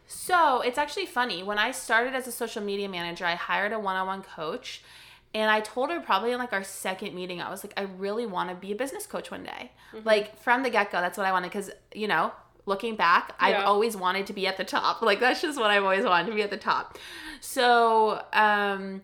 [0.07, 1.43] So it's actually funny.
[1.43, 4.83] When I started as a social media manager, I hired a one on one coach.
[5.35, 8.27] And I told her probably in like our second meeting, I was like, I really
[8.27, 9.73] want to be a business coach one day.
[9.95, 10.07] Mm-hmm.
[10.07, 11.51] Like from the get go, that's what I wanted.
[11.51, 12.33] Cause, you know,
[12.67, 13.47] looking back, yeah.
[13.47, 15.01] I've always wanted to be at the top.
[15.13, 16.99] Like that's just what I've always wanted to be at the top.
[17.41, 19.03] So, um,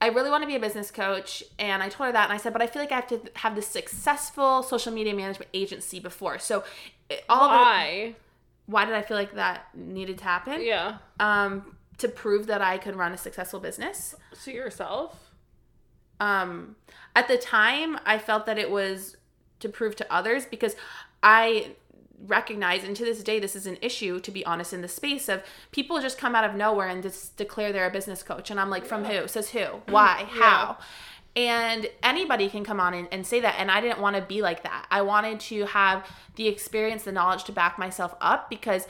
[0.00, 1.42] I really want to be a business coach.
[1.58, 2.24] And I told her that.
[2.24, 5.14] And I said, but I feel like I have to have this successful social media
[5.14, 6.38] management agency before.
[6.38, 6.64] So,
[7.28, 7.84] all Why?
[7.86, 8.14] Of
[8.68, 10.60] why did I feel like that needed to happen?
[10.60, 10.98] Yeah.
[11.18, 14.14] Um, to prove that I could run a successful business.
[14.44, 15.32] To yourself?
[16.20, 16.76] Um,
[17.16, 19.16] at the time, I felt that it was
[19.60, 20.76] to prove to others because
[21.22, 21.72] I
[22.28, 25.28] recognize and to this day this is an issue to be honest in the space
[25.28, 28.50] of people just come out of nowhere and just declare they're a business coach.
[28.50, 29.26] And i'm like from who?
[29.26, 29.64] Says who?
[29.88, 30.26] Why?
[30.28, 30.76] How?
[30.78, 30.84] Yeah
[31.36, 34.42] and anybody can come on and, and say that and i didn't want to be
[34.42, 34.86] like that.
[34.90, 38.86] I wanted to have the experience the knowledge to back myself up because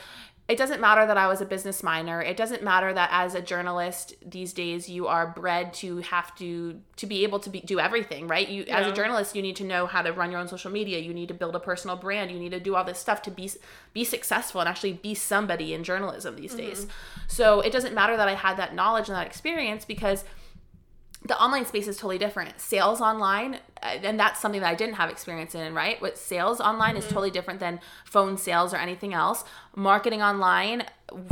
[0.49, 2.23] it doesn't matter that I was a business minor.
[2.23, 6.81] It doesn't matter that as a journalist these days you are bred to have to
[6.95, 8.49] to be able to be, do everything, right?
[8.49, 8.79] You yeah.
[8.79, 10.97] as a journalist you need to know how to run your own social media.
[10.97, 12.31] You need to build a personal brand.
[12.31, 13.51] You need to do all this stuff to be
[13.93, 16.69] be successful and actually be somebody in journalism these mm-hmm.
[16.69, 16.87] days.
[17.27, 20.25] So it doesn't matter that I had that knowledge and that experience because
[21.29, 22.59] the online space is totally different.
[22.59, 26.01] Sales online, uh, and that's something that I didn't have experience in, right?
[26.01, 27.05] What sales online mm-hmm.
[27.05, 29.45] is totally different than phone sales or anything else.
[29.75, 30.85] Marketing online,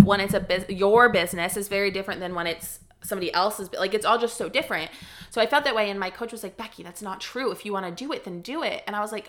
[0.04, 3.74] when it's a biz- your business, is very different than when it's somebody else's.
[3.74, 4.92] Like it's all just so different.
[5.32, 7.52] So I felt that way, and my coach was like, "Becky, that's not true.
[7.52, 9.28] If you want to do it, then do it." And I was like.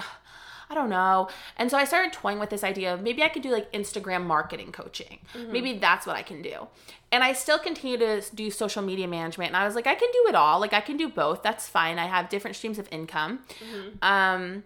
[0.70, 1.28] I don't know.
[1.56, 4.24] And so I started toying with this idea of maybe I could do like Instagram
[4.24, 5.18] marketing coaching.
[5.34, 5.52] Mm-hmm.
[5.52, 6.68] Maybe that's what I can do.
[7.10, 9.48] And I still continue to do social media management.
[9.48, 10.60] And I was like, I can do it all.
[10.60, 11.42] Like I can do both.
[11.42, 11.98] That's fine.
[11.98, 13.40] I have different streams of income.
[13.60, 13.88] Mm-hmm.
[14.02, 14.64] Um,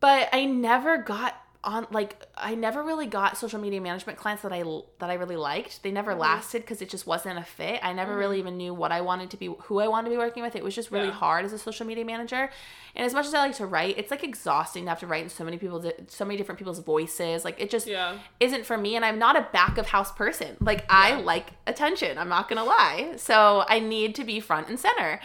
[0.00, 4.52] but I never got on like I never really got social media management clients that
[4.52, 4.62] I
[4.98, 5.82] that I really liked.
[5.82, 6.20] They never mm-hmm.
[6.20, 7.80] lasted because it just wasn't a fit.
[7.82, 8.18] I never mm-hmm.
[8.18, 10.56] really even knew what I wanted to be, who I wanted to be working with.
[10.56, 11.12] It was just really yeah.
[11.12, 12.50] hard as a social media manager.
[12.96, 15.22] And as much as I like to write, it's like exhausting to have to write
[15.22, 17.44] in so many people, so many different people's voices.
[17.44, 18.18] Like it just yeah.
[18.40, 18.96] isn't for me.
[18.96, 20.56] And I'm not a back of house person.
[20.60, 20.86] Like yeah.
[20.88, 22.16] I like attention.
[22.16, 23.14] I'm not gonna lie.
[23.16, 25.20] So I need to be front and center.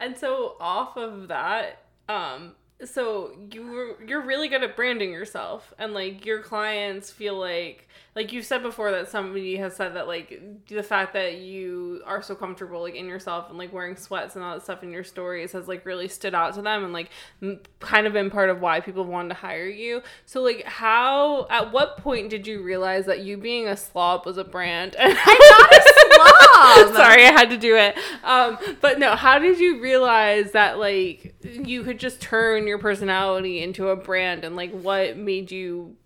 [0.00, 2.54] And so off of that, um,
[2.84, 8.32] so you you're really good at branding yourself and like your clients feel like like
[8.32, 12.34] you said before that somebody has said that like the fact that you are so
[12.34, 15.52] comfortable like in yourself and like wearing sweats and all that stuff in your stories
[15.52, 17.10] has like really stood out to them and like
[17.42, 20.02] m- kind of been part of why people wanted to hire you.
[20.24, 24.38] So like how at what point did you realize that you being a slob was
[24.38, 24.96] a brand?
[25.00, 25.72] I'm not
[26.16, 30.78] slob sorry i had to do it um but no how did you realize that
[30.78, 35.96] like you could just turn your personality into a brand and like what made you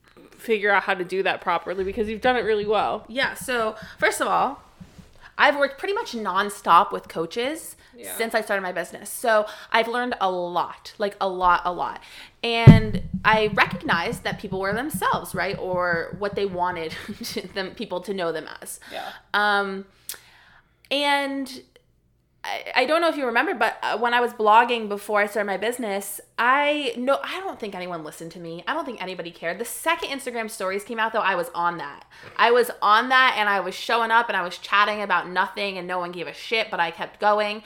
[0.41, 3.05] figure out how to do that properly because you've done it really well.
[3.09, 3.35] Yeah.
[3.35, 4.63] So, first of all,
[5.39, 8.17] I've worked pretty much nonstop with coaches yeah.
[8.17, 9.11] since I started my business.
[9.11, 12.03] So, I've learned a lot, like a lot, a lot.
[12.43, 15.59] And I recognized that people were themselves, right?
[15.59, 16.95] Or what they wanted
[17.55, 18.81] them people to know them as.
[18.93, 19.09] Yeah.
[19.35, 19.85] Um
[20.91, 21.63] and
[22.43, 25.47] I, don't know if you remember, but uh, when I was blogging before I started
[25.47, 28.65] my business, I no, I don't think anyone listened to me.
[28.67, 29.59] I don't think anybody cared.
[29.59, 32.07] The second Instagram stories came out, though, I was on that.
[32.37, 35.77] I was on that, and I was showing up, and I was chatting about nothing,
[35.77, 37.63] and no one gave a shit, but I kept going.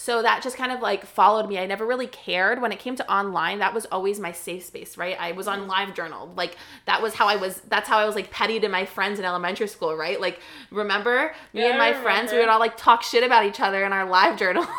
[0.00, 1.58] So that just kind of like followed me.
[1.58, 3.58] I never really cared when it came to online.
[3.58, 5.16] That was always my safe space, right?
[5.18, 6.32] I was on Live Journal.
[6.36, 7.60] Like that was how I was.
[7.68, 10.20] That's how I was like petty to my friends in elementary school, right?
[10.20, 10.38] Like
[10.70, 13.84] remember me yeah, and my friends, we would all like talk shit about each other
[13.84, 14.66] in our Live Journal.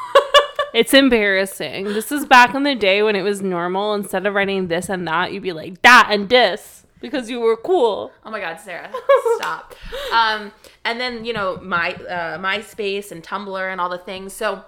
[0.72, 1.86] It's embarrassing.
[1.86, 3.96] This is back in the day when it was normal.
[3.96, 7.58] Instead of writing this and that, you'd be like that and this because you were
[7.58, 8.12] cool.
[8.24, 8.92] Oh my God, Sarah,
[9.38, 9.74] stop.
[10.14, 10.52] um,
[10.86, 14.32] and then you know my uh, MySpace and Tumblr and all the things.
[14.34, 14.64] So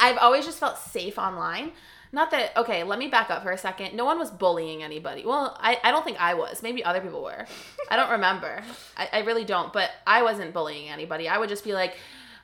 [0.00, 1.72] I've always just felt safe online.
[2.12, 5.24] not that okay let me back up for a second no one was bullying anybody
[5.26, 7.46] well i, I don't think i was maybe other people were
[7.90, 8.62] i don't remember
[8.96, 11.96] I, I really don't but i wasn't bullying anybody i would just be like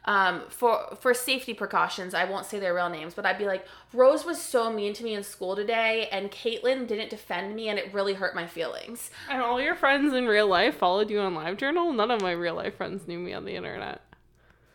[0.06, 3.66] um, for for safety precautions, I won't say their real names, but I'd be like,
[3.92, 7.78] Rose was so mean to me in school today, and Caitlin didn't defend me, and
[7.78, 9.10] it really hurt my feelings.
[9.28, 11.94] And all your friends in real life followed you on LiveJournal.
[11.94, 14.00] None of my real life friends knew me on the internet.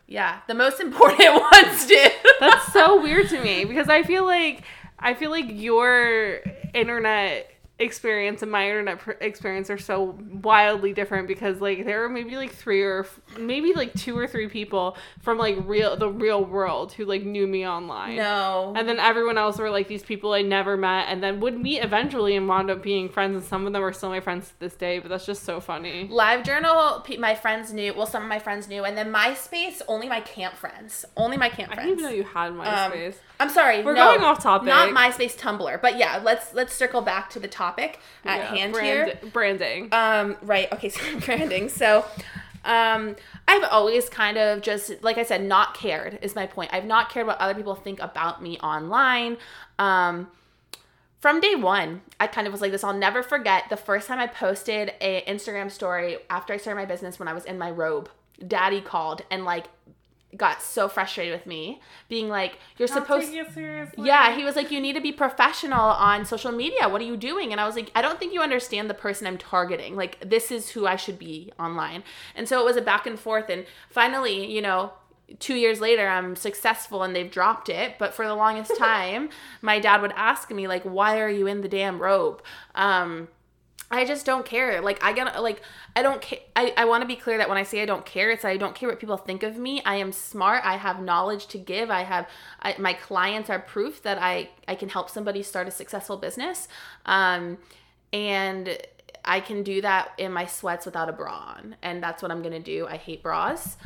[0.06, 2.05] Yeah, the most important ones did.
[2.86, 4.62] So weird to me because I feel like
[4.96, 6.40] I feel like your
[6.72, 12.08] internet experience and my internet pr- experience are so wildly different because like there are
[12.08, 16.08] maybe like three or f- maybe like two or three people from like real the
[16.08, 18.16] real world who like knew me online.
[18.16, 18.72] No.
[18.74, 21.80] And then everyone else were like these people I never met and then would meet
[21.84, 24.60] eventually and wound up being friends and some of them are still my friends to
[24.60, 26.08] this day, but that's just so funny.
[26.08, 27.92] LiveJournal, pe- my friends knew.
[27.94, 31.04] Well, some of my friends knew, and then MySpace, only my camp friends.
[31.16, 31.80] Only my camp friends.
[31.80, 33.16] I didn't even know you had um, MySpace.
[33.38, 33.82] I'm sorry.
[33.82, 34.66] We're no, going off topic.
[34.68, 38.72] Not MySpace, Tumblr, but yeah, let's let's circle back to the topic at Yeah, hand
[38.72, 39.30] brand- here.
[39.30, 39.88] Branding.
[39.92, 40.72] Um, right.
[40.72, 40.88] Okay.
[40.96, 41.68] So branding.
[41.68, 42.04] So,
[42.64, 46.70] um, I've always kind of just, like I said, not cared is my point.
[46.72, 49.36] I've not cared what other people think about me online.
[49.78, 50.28] Um,
[51.20, 52.82] from day one, I kind of was like this.
[52.84, 56.86] I'll never forget the first time I posted a Instagram story after I started my
[56.86, 58.08] business when I was in my robe.
[58.46, 59.66] Daddy called and like
[60.36, 64.06] got so frustrated with me, being like, "You're supposed." it seriously.
[64.06, 66.88] Yeah, he was like, you need to be professional on social media.
[66.88, 67.52] What are you doing?
[67.52, 69.96] And I was like, I don't think you understand the person I'm targeting.
[69.96, 72.02] Like, this is who I should be online.
[72.34, 73.48] And so it was a back and forth.
[73.48, 74.92] And finally, you know,
[75.38, 77.98] two years later, I'm successful and they've dropped it.
[77.98, 79.30] But for the longest time,
[79.62, 82.42] my dad would ask me, like, why are you in the damn robe?
[82.74, 83.28] Um,
[83.90, 84.80] I just don't care.
[84.80, 85.62] Like I get like
[85.94, 86.40] I don't care.
[86.56, 88.56] I, I want to be clear that when I say I don't care, it's I
[88.56, 89.80] don't care what people think of me.
[89.84, 90.64] I am smart.
[90.64, 91.90] I have knowledge to give.
[91.90, 92.28] I have
[92.60, 96.66] I, my clients are proof that I I can help somebody start a successful business,
[97.04, 97.58] um,
[98.12, 98.76] and
[99.24, 102.42] I can do that in my sweats without a bra on, and that's what I'm
[102.42, 102.88] gonna do.
[102.88, 103.76] I hate bras.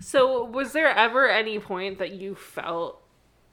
[0.00, 3.02] So, was there ever any point that you felt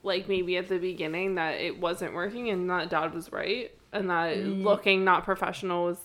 [0.03, 4.09] like maybe at the beginning that it wasn't working and that dad was right and
[4.09, 4.63] that Mm.
[4.63, 5.97] looking not professional was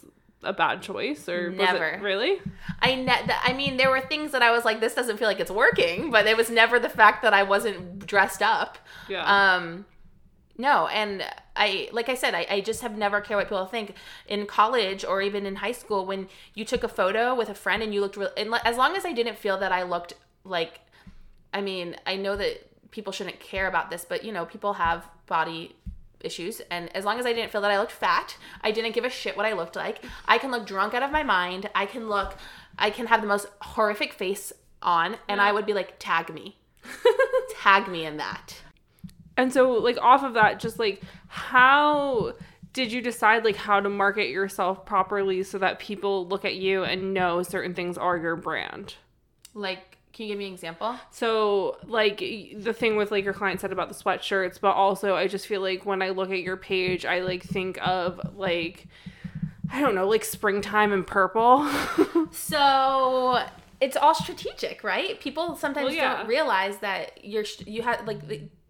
[0.42, 1.84] a bad choice or was Never.
[1.84, 2.40] it really?
[2.80, 5.28] I ne- th- I mean, there were things that I was like, this doesn't feel
[5.28, 8.78] like it's working, but it was never the fact that I wasn't dressed up.
[9.08, 9.24] Yeah.
[9.26, 9.84] Um,
[10.56, 11.24] no, and
[11.56, 13.94] I, like I said, I, I just have never cared what people think.
[14.26, 17.82] In college or even in high school, when you took a photo with a friend
[17.82, 20.80] and you looked real, and as long as I didn't feel that I looked like,
[21.52, 25.06] I mean, I know that people shouldn't care about this, but you know, people have
[25.26, 25.76] body
[26.24, 29.04] issues and as long as I didn't feel that I looked fat, I didn't give
[29.04, 30.04] a shit what I looked like.
[30.26, 31.68] I can look drunk out of my mind.
[31.74, 32.36] I can look
[32.78, 34.52] I can have the most horrific face
[34.82, 36.56] on and I would be like tag me.
[37.60, 38.62] tag me in that.
[39.36, 42.34] and so like off of that just like how
[42.72, 46.84] did you decide like how to market yourself properly so that people look at you
[46.84, 48.94] and know certain things are your brand?
[49.54, 50.96] Like can you give me an example?
[51.10, 55.26] So, like the thing with like your client said about the sweatshirts, but also I
[55.28, 58.86] just feel like when I look at your page, I like think of like
[59.72, 61.68] I don't know, like springtime and purple.
[62.32, 63.44] So
[63.80, 65.18] it's all strategic, right?
[65.20, 66.18] People sometimes Well, yeah.
[66.18, 68.20] don't realize that you're you have like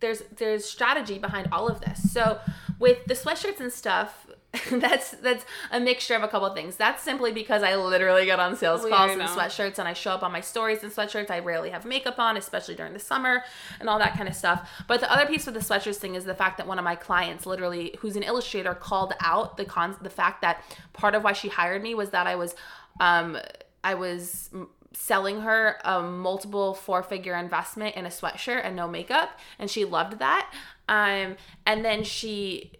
[0.00, 2.12] there's there's strategy behind all of this.
[2.12, 2.38] So
[2.78, 4.26] with the sweatshirts and stuff,
[4.70, 6.76] that's that's a mixture of a couple of things.
[6.76, 10.10] That's simply because I literally get on sales Well, calls in sweatshirts and I show
[10.10, 11.30] up on my stories in sweatshirts.
[11.30, 13.44] I rarely have makeup on, especially during the summer
[13.78, 14.68] and all that kind of stuff.
[14.88, 16.96] But the other piece with the sweatshirts thing is the fact that one of my
[16.96, 21.32] clients, literally, who's an illustrator, called out the cons the fact that part of why
[21.32, 22.56] she hired me was that I was
[22.98, 23.38] um
[23.84, 24.50] I was
[24.92, 29.84] selling her a multiple four figure investment in a sweatshirt and no makeup and she
[29.84, 30.52] loved that
[30.88, 32.72] um and then she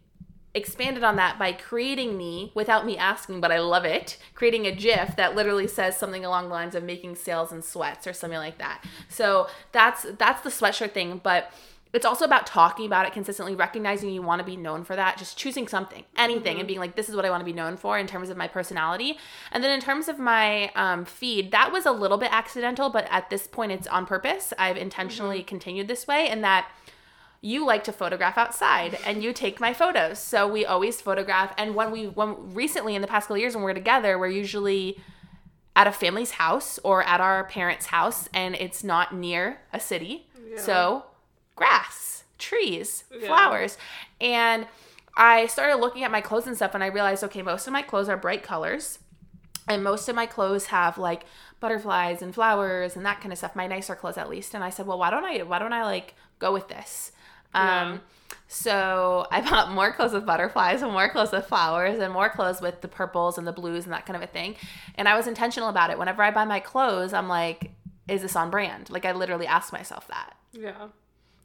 [0.55, 4.19] expanded on that by creating me without me asking but i love it.
[4.35, 8.07] Creating a gif that literally says something along the lines of making sales in sweats
[8.07, 8.85] or something like that.
[9.09, 11.53] So that's that's the sweatshirt thing but
[11.93, 15.19] it's also about talking about it consistently recognizing you want to be known for that
[15.19, 17.77] just choosing something anything and being like this is what i want to be known
[17.77, 19.19] for in terms of my personality.
[19.53, 23.07] And then in terms of my um, feed that was a little bit accidental but
[23.11, 24.53] at this point it's on purpose.
[24.59, 26.69] I've intentionally continued this way and that
[27.43, 30.19] you like to photograph outside and you take my photos.
[30.19, 31.55] So we always photograph.
[31.57, 34.27] And when we when recently in the past couple of years when we're together we're
[34.29, 35.01] usually
[35.75, 40.27] at a family's house or at our parents house and it's not near a city.
[40.57, 41.05] So
[41.57, 43.27] grass trees Yeah.
[43.29, 43.79] flowers.
[44.21, 44.67] And
[45.17, 47.83] i started looking at my clothes and stuff and i realized okay most of my
[47.83, 48.99] clothes are bright colors.
[49.69, 51.25] And most of my clothes have like
[51.61, 53.55] butterflies and flowers and that kind of stuff.
[53.55, 54.53] My nicer clothes at least.
[54.55, 57.13] And i said well why don't i why don't i like go with this
[57.55, 58.01] Um.
[58.49, 62.61] So I bought more clothes with butterflies and more clothes with flowers and more clothes
[62.61, 64.57] with the purples and the blues and that kind of a thing.
[64.97, 65.99] And I was intentional about it.
[65.99, 67.73] Whenever I buy my clothes, I'm like,
[68.09, 68.91] is this on brand?
[68.91, 70.35] Like I literally ask myself that.
[70.53, 70.89] Yeah.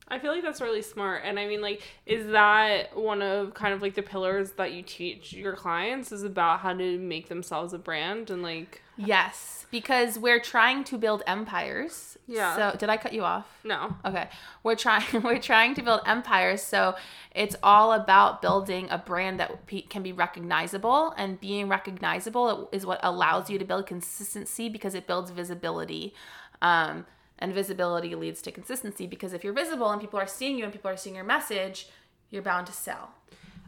[0.07, 1.23] I feel like that's really smart.
[1.25, 4.83] And I mean, like, is that one of kind of like the pillars that you
[4.83, 10.17] teach your clients is about how to make themselves a brand and like, Yes, because
[10.17, 12.17] we're trying to build empires.
[12.27, 12.55] Yeah.
[12.55, 13.45] So did I cut you off?
[13.63, 13.95] no.
[14.05, 14.29] Okay.
[14.63, 16.95] We're trying we're trying to build empires, so
[17.33, 22.99] it's all about building a brand that can be recognizable and being recognizable is what
[23.03, 26.13] allows you to build consistency because it builds visibility.
[26.61, 27.05] Um
[27.39, 30.73] and visibility leads to consistency because if you're visible and people are seeing you and
[30.73, 31.87] people are seeing your message,
[32.29, 33.11] you're bound to sell.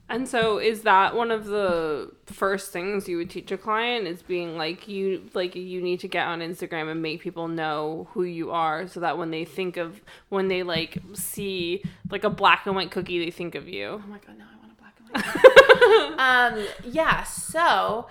[0.09, 4.21] And so is that one of the first things you would teach a client is
[4.21, 8.23] being like you like you need to get on Instagram and make people know who
[8.23, 12.65] you are so that when they think of when they like see like a black
[12.65, 14.01] and white cookie they think of you.
[14.01, 16.63] Oh my god, now I want a black and white.
[16.87, 17.23] um, yeah.
[17.23, 18.07] So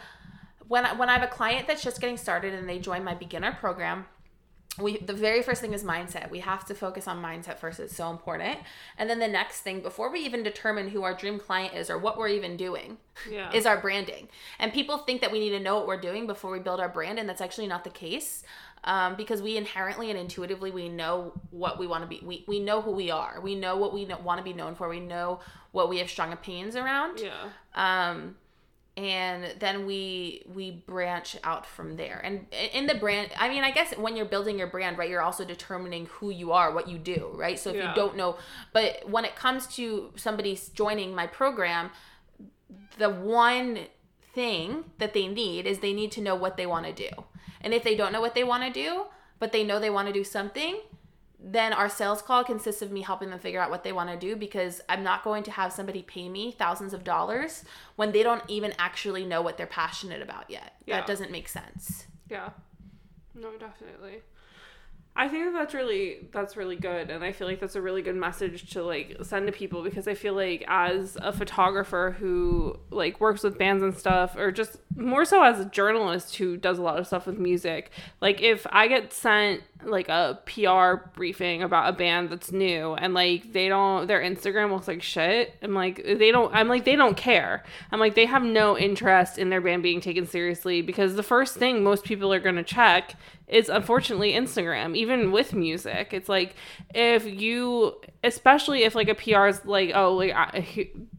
[0.69, 3.15] when I, when I have a client that's just getting started and they join my
[3.15, 4.05] beginner program,
[4.79, 6.31] we the very first thing is mindset.
[6.31, 7.81] We have to focus on mindset first.
[7.81, 8.59] It's so important.
[8.99, 11.99] And then the next thing, before we even determine who our dream client is or
[11.99, 12.99] what we're even doing,
[13.31, 13.51] Yeah.
[13.53, 14.29] is our branding.
[14.59, 16.89] And people think that we need to know what we're doing before we build our
[16.89, 18.43] brand, and that's actually not the case.
[18.85, 22.21] Um, because we inherently and intuitively we know what we want to be.
[22.25, 23.41] We, we know who we are.
[23.41, 24.89] We know what we know, want to be known for.
[24.89, 25.41] We know
[25.73, 27.19] what we have strong opinions around.
[27.21, 27.49] yeah.
[27.75, 28.37] Um,
[28.97, 32.21] and then we we branch out from there.
[32.25, 35.23] And in the brand, I mean, I guess when you're building your brand, right, you're
[35.23, 37.59] also determining who you are, what you do, right?
[37.59, 37.91] So if Yeah.
[37.91, 38.39] you don't know,
[38.73, 41.91] but when it comes to somebody joining my program,
[42.97, 43.81] the one
[44.35, 47.11] thing that they need is they need to know what they want to do.
[47.61, 49.07] And if they don't know what they want to do,
[49.39, 50.81] but they know they want to do something,
[51.39, 54.17] then our sales call consists of me helping them figure out what they want to
[54.17, 57.65] do because I'm not going to have somebody pay me thousands of dollars
[57.97, 60.75] when they don't even actually know what they're passionate about yet.
[60.87, 60.97] Yeah.
[60.97, 62.07] That doesn't make sense.
[62.31, 62.51] Yeah.
[63.35, 64.23] No, definitely.
[65.19, 68.17] I think that's really that's really good and I feel like that's a really good
[68.17, 73.19] message to like send to people because I feel like as a photographer who like
[73.19, 76.83] works with bands and stuff or just more so as a journalist who does a
[76.83, 77.91] lot of stuff with music,
[78.21, 83.13] like if I get sent like a PR briefing about a band that's new and
[83.13, 86.97] like they don't their Instagram looks like shit, I'm like they don't I'm like they
[86.97, 87.63] don't care.
[87.93, 91.57] I'm like they have no interest in their band being taken seriously because the first
[91.57, 93.15] thing most people are going to check
[93.49, 96.13] is unfortunately Instagram, even with music.
[96.13, 96.57] It's like
[96.95, 97.95] if you,
[98.25, 100.67] especially if like a PR is like, oh, like I,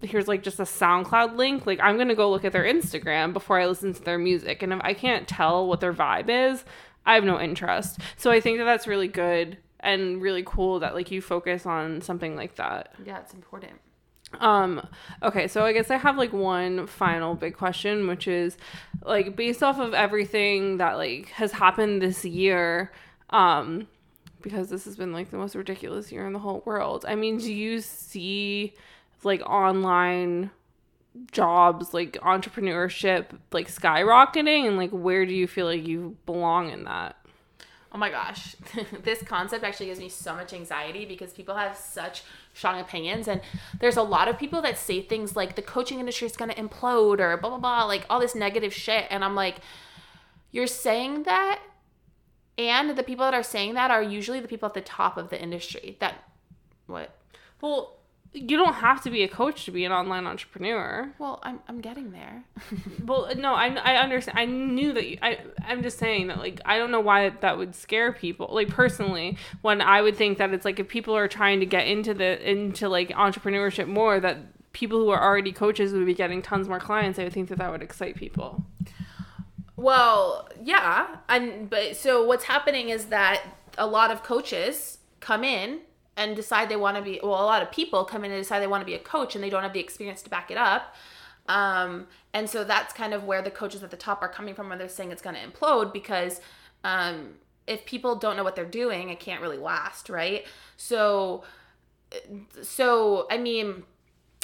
[0.01, 3.59] here's like just a SoundCloud link, like I'm gonna go look at their Instagram before
[3.59, 6.63] I listen to their music, and if I can't tell what their vibe is,
[7.05, 7.99] I have no interest.
[8.17, 12.01] So I think that that's really good and really cool that like you focus on
[12.01, 12.93] something like that.
[13.05, 13.73] Yeah, it's important.
[14.39, 14.85] Um,
[15.23, 18.57] okay, so I guess I have like one final big question, which is
[19.03, 22.91] like based off of everything that like has happened this year,
[23.29, 23.87] um,
[24.41, 27.05] because this has been like the most ridiculous year in the whole world.
[27.07, 28.73] I mean, do you see
[29.23, 30.51] like online
[31.31, 36.83] jobs, like entrepreneurship, like skyrocketing, and like where do you feel like you belong in
[36.85, 37.15] that?
[37.91, 38.55] Oh my gosh,
[39.03, 43.41] this concept actually gives me so much anxiety because people have such strong opinions, and
[43.79, 46.61] there's a lot of people that say things like the coaching industry is going to
[46.61, 49.57] implode or blah blah blah, like all this negative shit, and I'm like,
[50.51, 51.61] you're saying that,
[52.57, 55.29] and the people that are saying that are usually the people at the top of
[55.29, 55.97] the industry.
[55.99, 56.15] That
[56.87, 57.15] what?
[57.61, 57.96] Well,
[58.33, 61.11] you don't have to be a coach to be an online entrepreneur.
[61.17, 62.43] Well, I'm I'm getting there.
[63.05, 64.37] Well, uh, no, I, I understand.
[64.37, 65.07] I knew that.
[65.07, 68.49] You, I I'm just saying that like I don't know why that would scare people.
[68.51, 71.87] Like personally, when I would think that it's like if people are trying to get
[71.87, 74.37] into the into like entrepreneurship more, that
[74.73, 77.17] people who are already coaches would be getting tons more clients.
[77.17, 78.65] I would think that that would excite people.
[79.77, 83.41] Well, yeah, and but so what's happening is that
[83.77, 85.81] a lot of coaches come in
[86.17, 88.59] and decide they want to be well, a lot of people come in and decide
[88.59, 90.57] they want to be a coach and they don't have the experience to back it
[90.57, 90.95] up.
[91.47, 94.67] Um, and so that's kind of where the coaches at the top are coming from
[94.67, 96.41] when they're saying it's going to implode because
[96.83, 97.35] um,
[97.67, 100.45] if people don't know what they're doing, it can't really last, right?
[100.75, 101.43] So,
[102.61, 103.83] so I mean,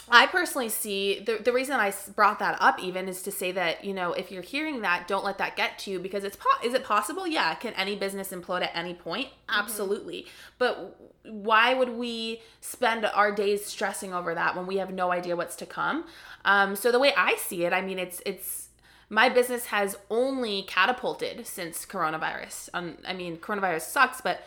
[0.09, 3.85] I personally see the, the reason I brought that up even is to say that
[3.85, 6.65] you know if you're hearing that don't let that get to you because it's po-
[6.65, 7.27] is it possible?
[7.27, 9.29] Yeah can any business implode at any point?
[9.49, 10.27] Absolutely.
[10.57, 15.35] But why would we spend our days stressing over that when we have no idea
[15.35, 16.05] what's to come?
[16.45, 18.62] Um, so the way I see it I mean it's it's
[19.09, 24.43] my business has only catapulted since coronavirus um, I mean coronavirus sucks but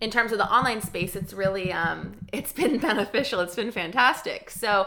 [0.00, 3.40] in terms of the online space, it's really um, it's been beneficial.
[3.40, 4.50] It's been fantastic.
[4.50, 4.86] So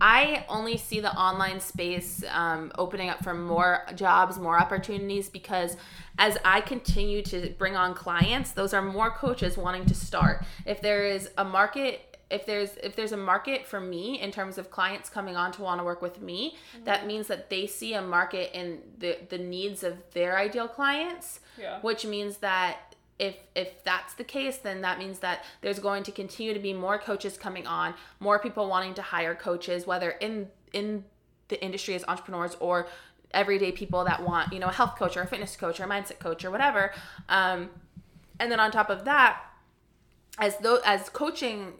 [0.00, 5.76] I only see the online space um, opening up for more jobs, more opportunities because
[6.18, 10.44] as I continue to bring on clients, those are more coaches wanting to start.
[10.66, 14.58] If there is a market if there's if there's a market for me in terms
[14.58, 16.84] of clients coming on to want to work with me mm-hmm.
[16.84, 21.40] that means that they see a market in the the needs of their ideal clients
[21.58, 21.80] yeah.
[21.80, 26.12] which means that if if that's the case then that means that there's going to
[26.12, 30.48] continue to be more coaches coming on more people wanting to hire coaches whether in
[30.72, 31.04] in
[31.48, 32.86] the industry as entrepreneurs or
[33.32, 35.88] everyday people that want you know a health coach or a fitness coach or a
[35.88, 36.92] mindset coach or whatever
[37.28, 37.70] um,
[38.38, 39.40] and then on top of that
[40.38, 41.72] as though as coaching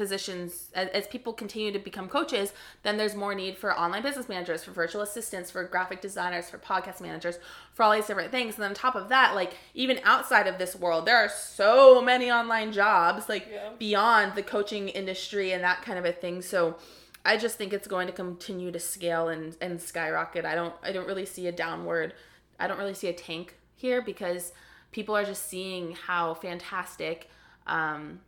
[0.00, 4.30] positions as, as, people continue to become coaches then there's more need for online business
[4.30, 7.38] managers for virtual assistants for graphic designers for podcast managers
[7.74, 8.54] for all these different things.
[8.54, 12.00] And then on top of that like even outside of this world there are so
[12.00, 13.68] many online jobs like yeah.
[13.78, 16.40] beyond the coaching industry and that kind of a thing.
[16.40, 16.76] So
[17.22, 20.46] i just think it's going to continue to scale and and skyrocket.
[20.46, 22.14] I don't i don't really see a downward
[22.58, 24.52] i don't really see a tank here because
[24.92, 27.28] people are just seeing how fantastic
[27.66, 28.20] um,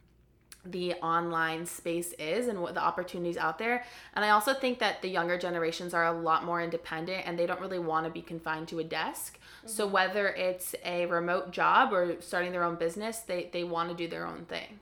[0.65, 3.85] the online space is and what the opportunities out there.
[4.15, 7.47] And I also think that the younger generations are a lot more independent and they
[7.47, 9.39] don't really want to be confined to a desk.
[9.39, 9.69] Mm-hmm.
[9.69, 13.95] So whether it's a remote job or starting their own business, they, they want to
[13.97, 14.79] do their own thing.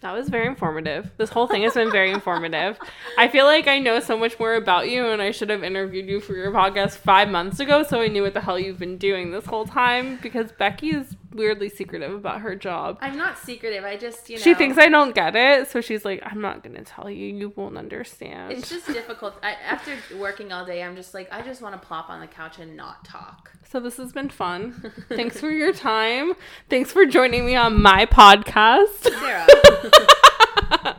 [0.00, 1.12] That was very informative.
[1.16, 2.76] This whole thing has been very informative.
[3.16, 6.08] I feel like I know so much more about you, and I should have interviewed
[6.08, 8.98] you for your podcast five months ago so I knew what the hell you've been
[8.98, 12.98] doing this whole time because Becky is weirdly secretive about her job.
[13.00, 13.84] I'm not secretive.
[13.84, 14.42] I just, you know.
[14.42, 17.26] She thinks I don't get it, so she's like, I'm not going to tell you.
[17.26, 18.52] You won't understand.
[18.52, 19.34] It's just difficult.
[19.42, 22.26] I, after working all day, I'm just like, I just want to plop on the
[22.26, 23.50] couch and not talk.
[23.70, 24.92] So this has been fun.
[25.08, 26.34] Thanks for your time.
[26.68, 29.02] Thanks for joining me on my podcast.
[29.02, 29.46] Sarah.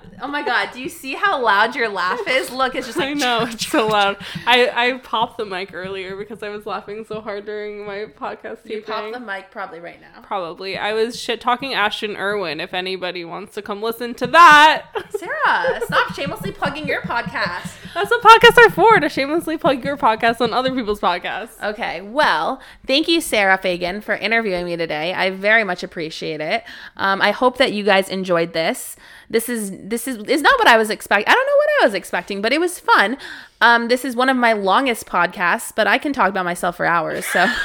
[0.24, 2.50] oh my god, do you see how loud your laugh is?
[2.50, 4.18] Look, it's just like I know it's so loud.
[4.48, 8.66] I I popped the mic earlier because I was laughing so hard during my podcast.
[8.68, 10.22] You popped the mic probably right now.
[10.22, 10.78] Probably.
[10.78, 12.62] I was shit talking Ashton Irwin.
[12.62, 17.74] If anybody wants to come listen to that, Sarah, stop shamelessly plugging your podcast.
[17.94, 21.62] That's what podcasts are for to shamelessly plug your podcast on other people's podcasts.
[21.62, 25.14] Okay, well, thank you, Sarah Fagan, for interviewing me today.
[25.14, 26.64] I very much appreciate it.
[26.96, 28.96] Um, I hope that you guys enjoyed this
[29.34, 31.28] this is this is not what I was expecting.
[31.28, 33.18] I don't know what I was expecting, but it was fun.
[33.62, 36.86] Um, this is one of my longest podcasts, but I can talk about myself for
[36.86, 37.46] hours, so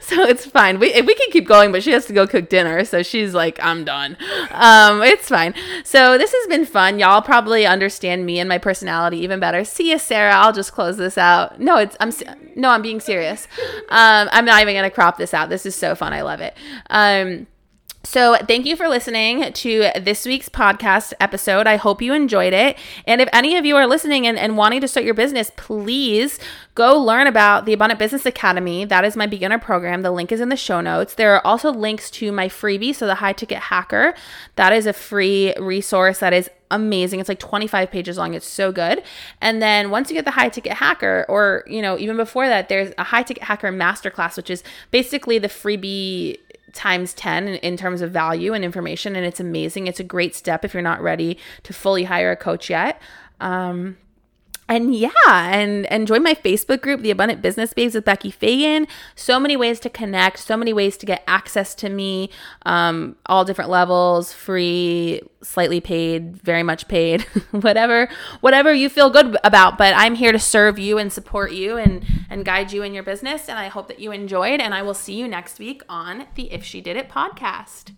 [0.00, 0.78] so it's fine.
[0.78, 3.58] We we can keep going, but she has to go cook dinner, so she's like,
[3.62, 4.16] I'm done.
[4.50, 5.54] Um, it's fine.
[5.84, 6.98] So this has been fun.
[6.98, 9.64] Y'all probably understand me and my personality even better.
[9.64, 10.34] See you, Sarah.
[10.34, 11.58] I'll just close this out.
[11.60, 12.12] No, it's I'm
[12.54, 13.48] no, I'm being serious.
[13.88, 15.48] Um, I'm not even gonna crop this out.
[15.48, 16.12] This is so fun.
[16.12, 16.54] I love it.
[16.90, 17.46] Um
[18.04, 21.66] so, thank you for listening to this week's podcast episode.
[21.66, 22.76] I hope you enjoyed it.
[23.06, 26.38] And if any of you are listening and, and wanting to start your business, please
[26.74, 28.84] go learn about the Abundant Business Academy.
[28.84, 30.02] That is my beginner program.
[30.02, 31.14] The link is in the show notes.
[31.14, 34.14] There are also links to my freebie, so the High Ticket Hacker.
[34.56, 37.20] That is a free resource that is amazing.
[37.20, 38.34] It's like 25 pages long.
[38.34, 39.02] It's so good.
[39.40, 42.68] And then once you get the high ticket hacker, or you know, even before that,
[42.68, 46.38] there's a high ticket hacker masterclass, which is basically the freebie
[46.74, 49.86] times 10 in, terms of value and information and it's amazing.
[49.86, 53.00] It's a great step if you're not ready to fully hire a coach yet.
[53.40, 53.96] Um,
[54.68, 58.86] and yeah, and, and join my Facebook group, The Abundant Business Babes with Becky Fagan.
[59.14, 62.30] So many ways to connect, so many ways to get access to me,
[62.64, 68.08] um, all different levels, free, slightly paid, very much paid, whatever,
[68.40, 69.76] whatever you feel good about.
[69.76, 73.02] But I'm here to serve you and support you and, and guide you in your
[73.02, 73.48] business.
[73.48, 74.60] And I hope that you enjoyed.
[74.60, 77.92] And I will see you next week on the If She Did It podcast.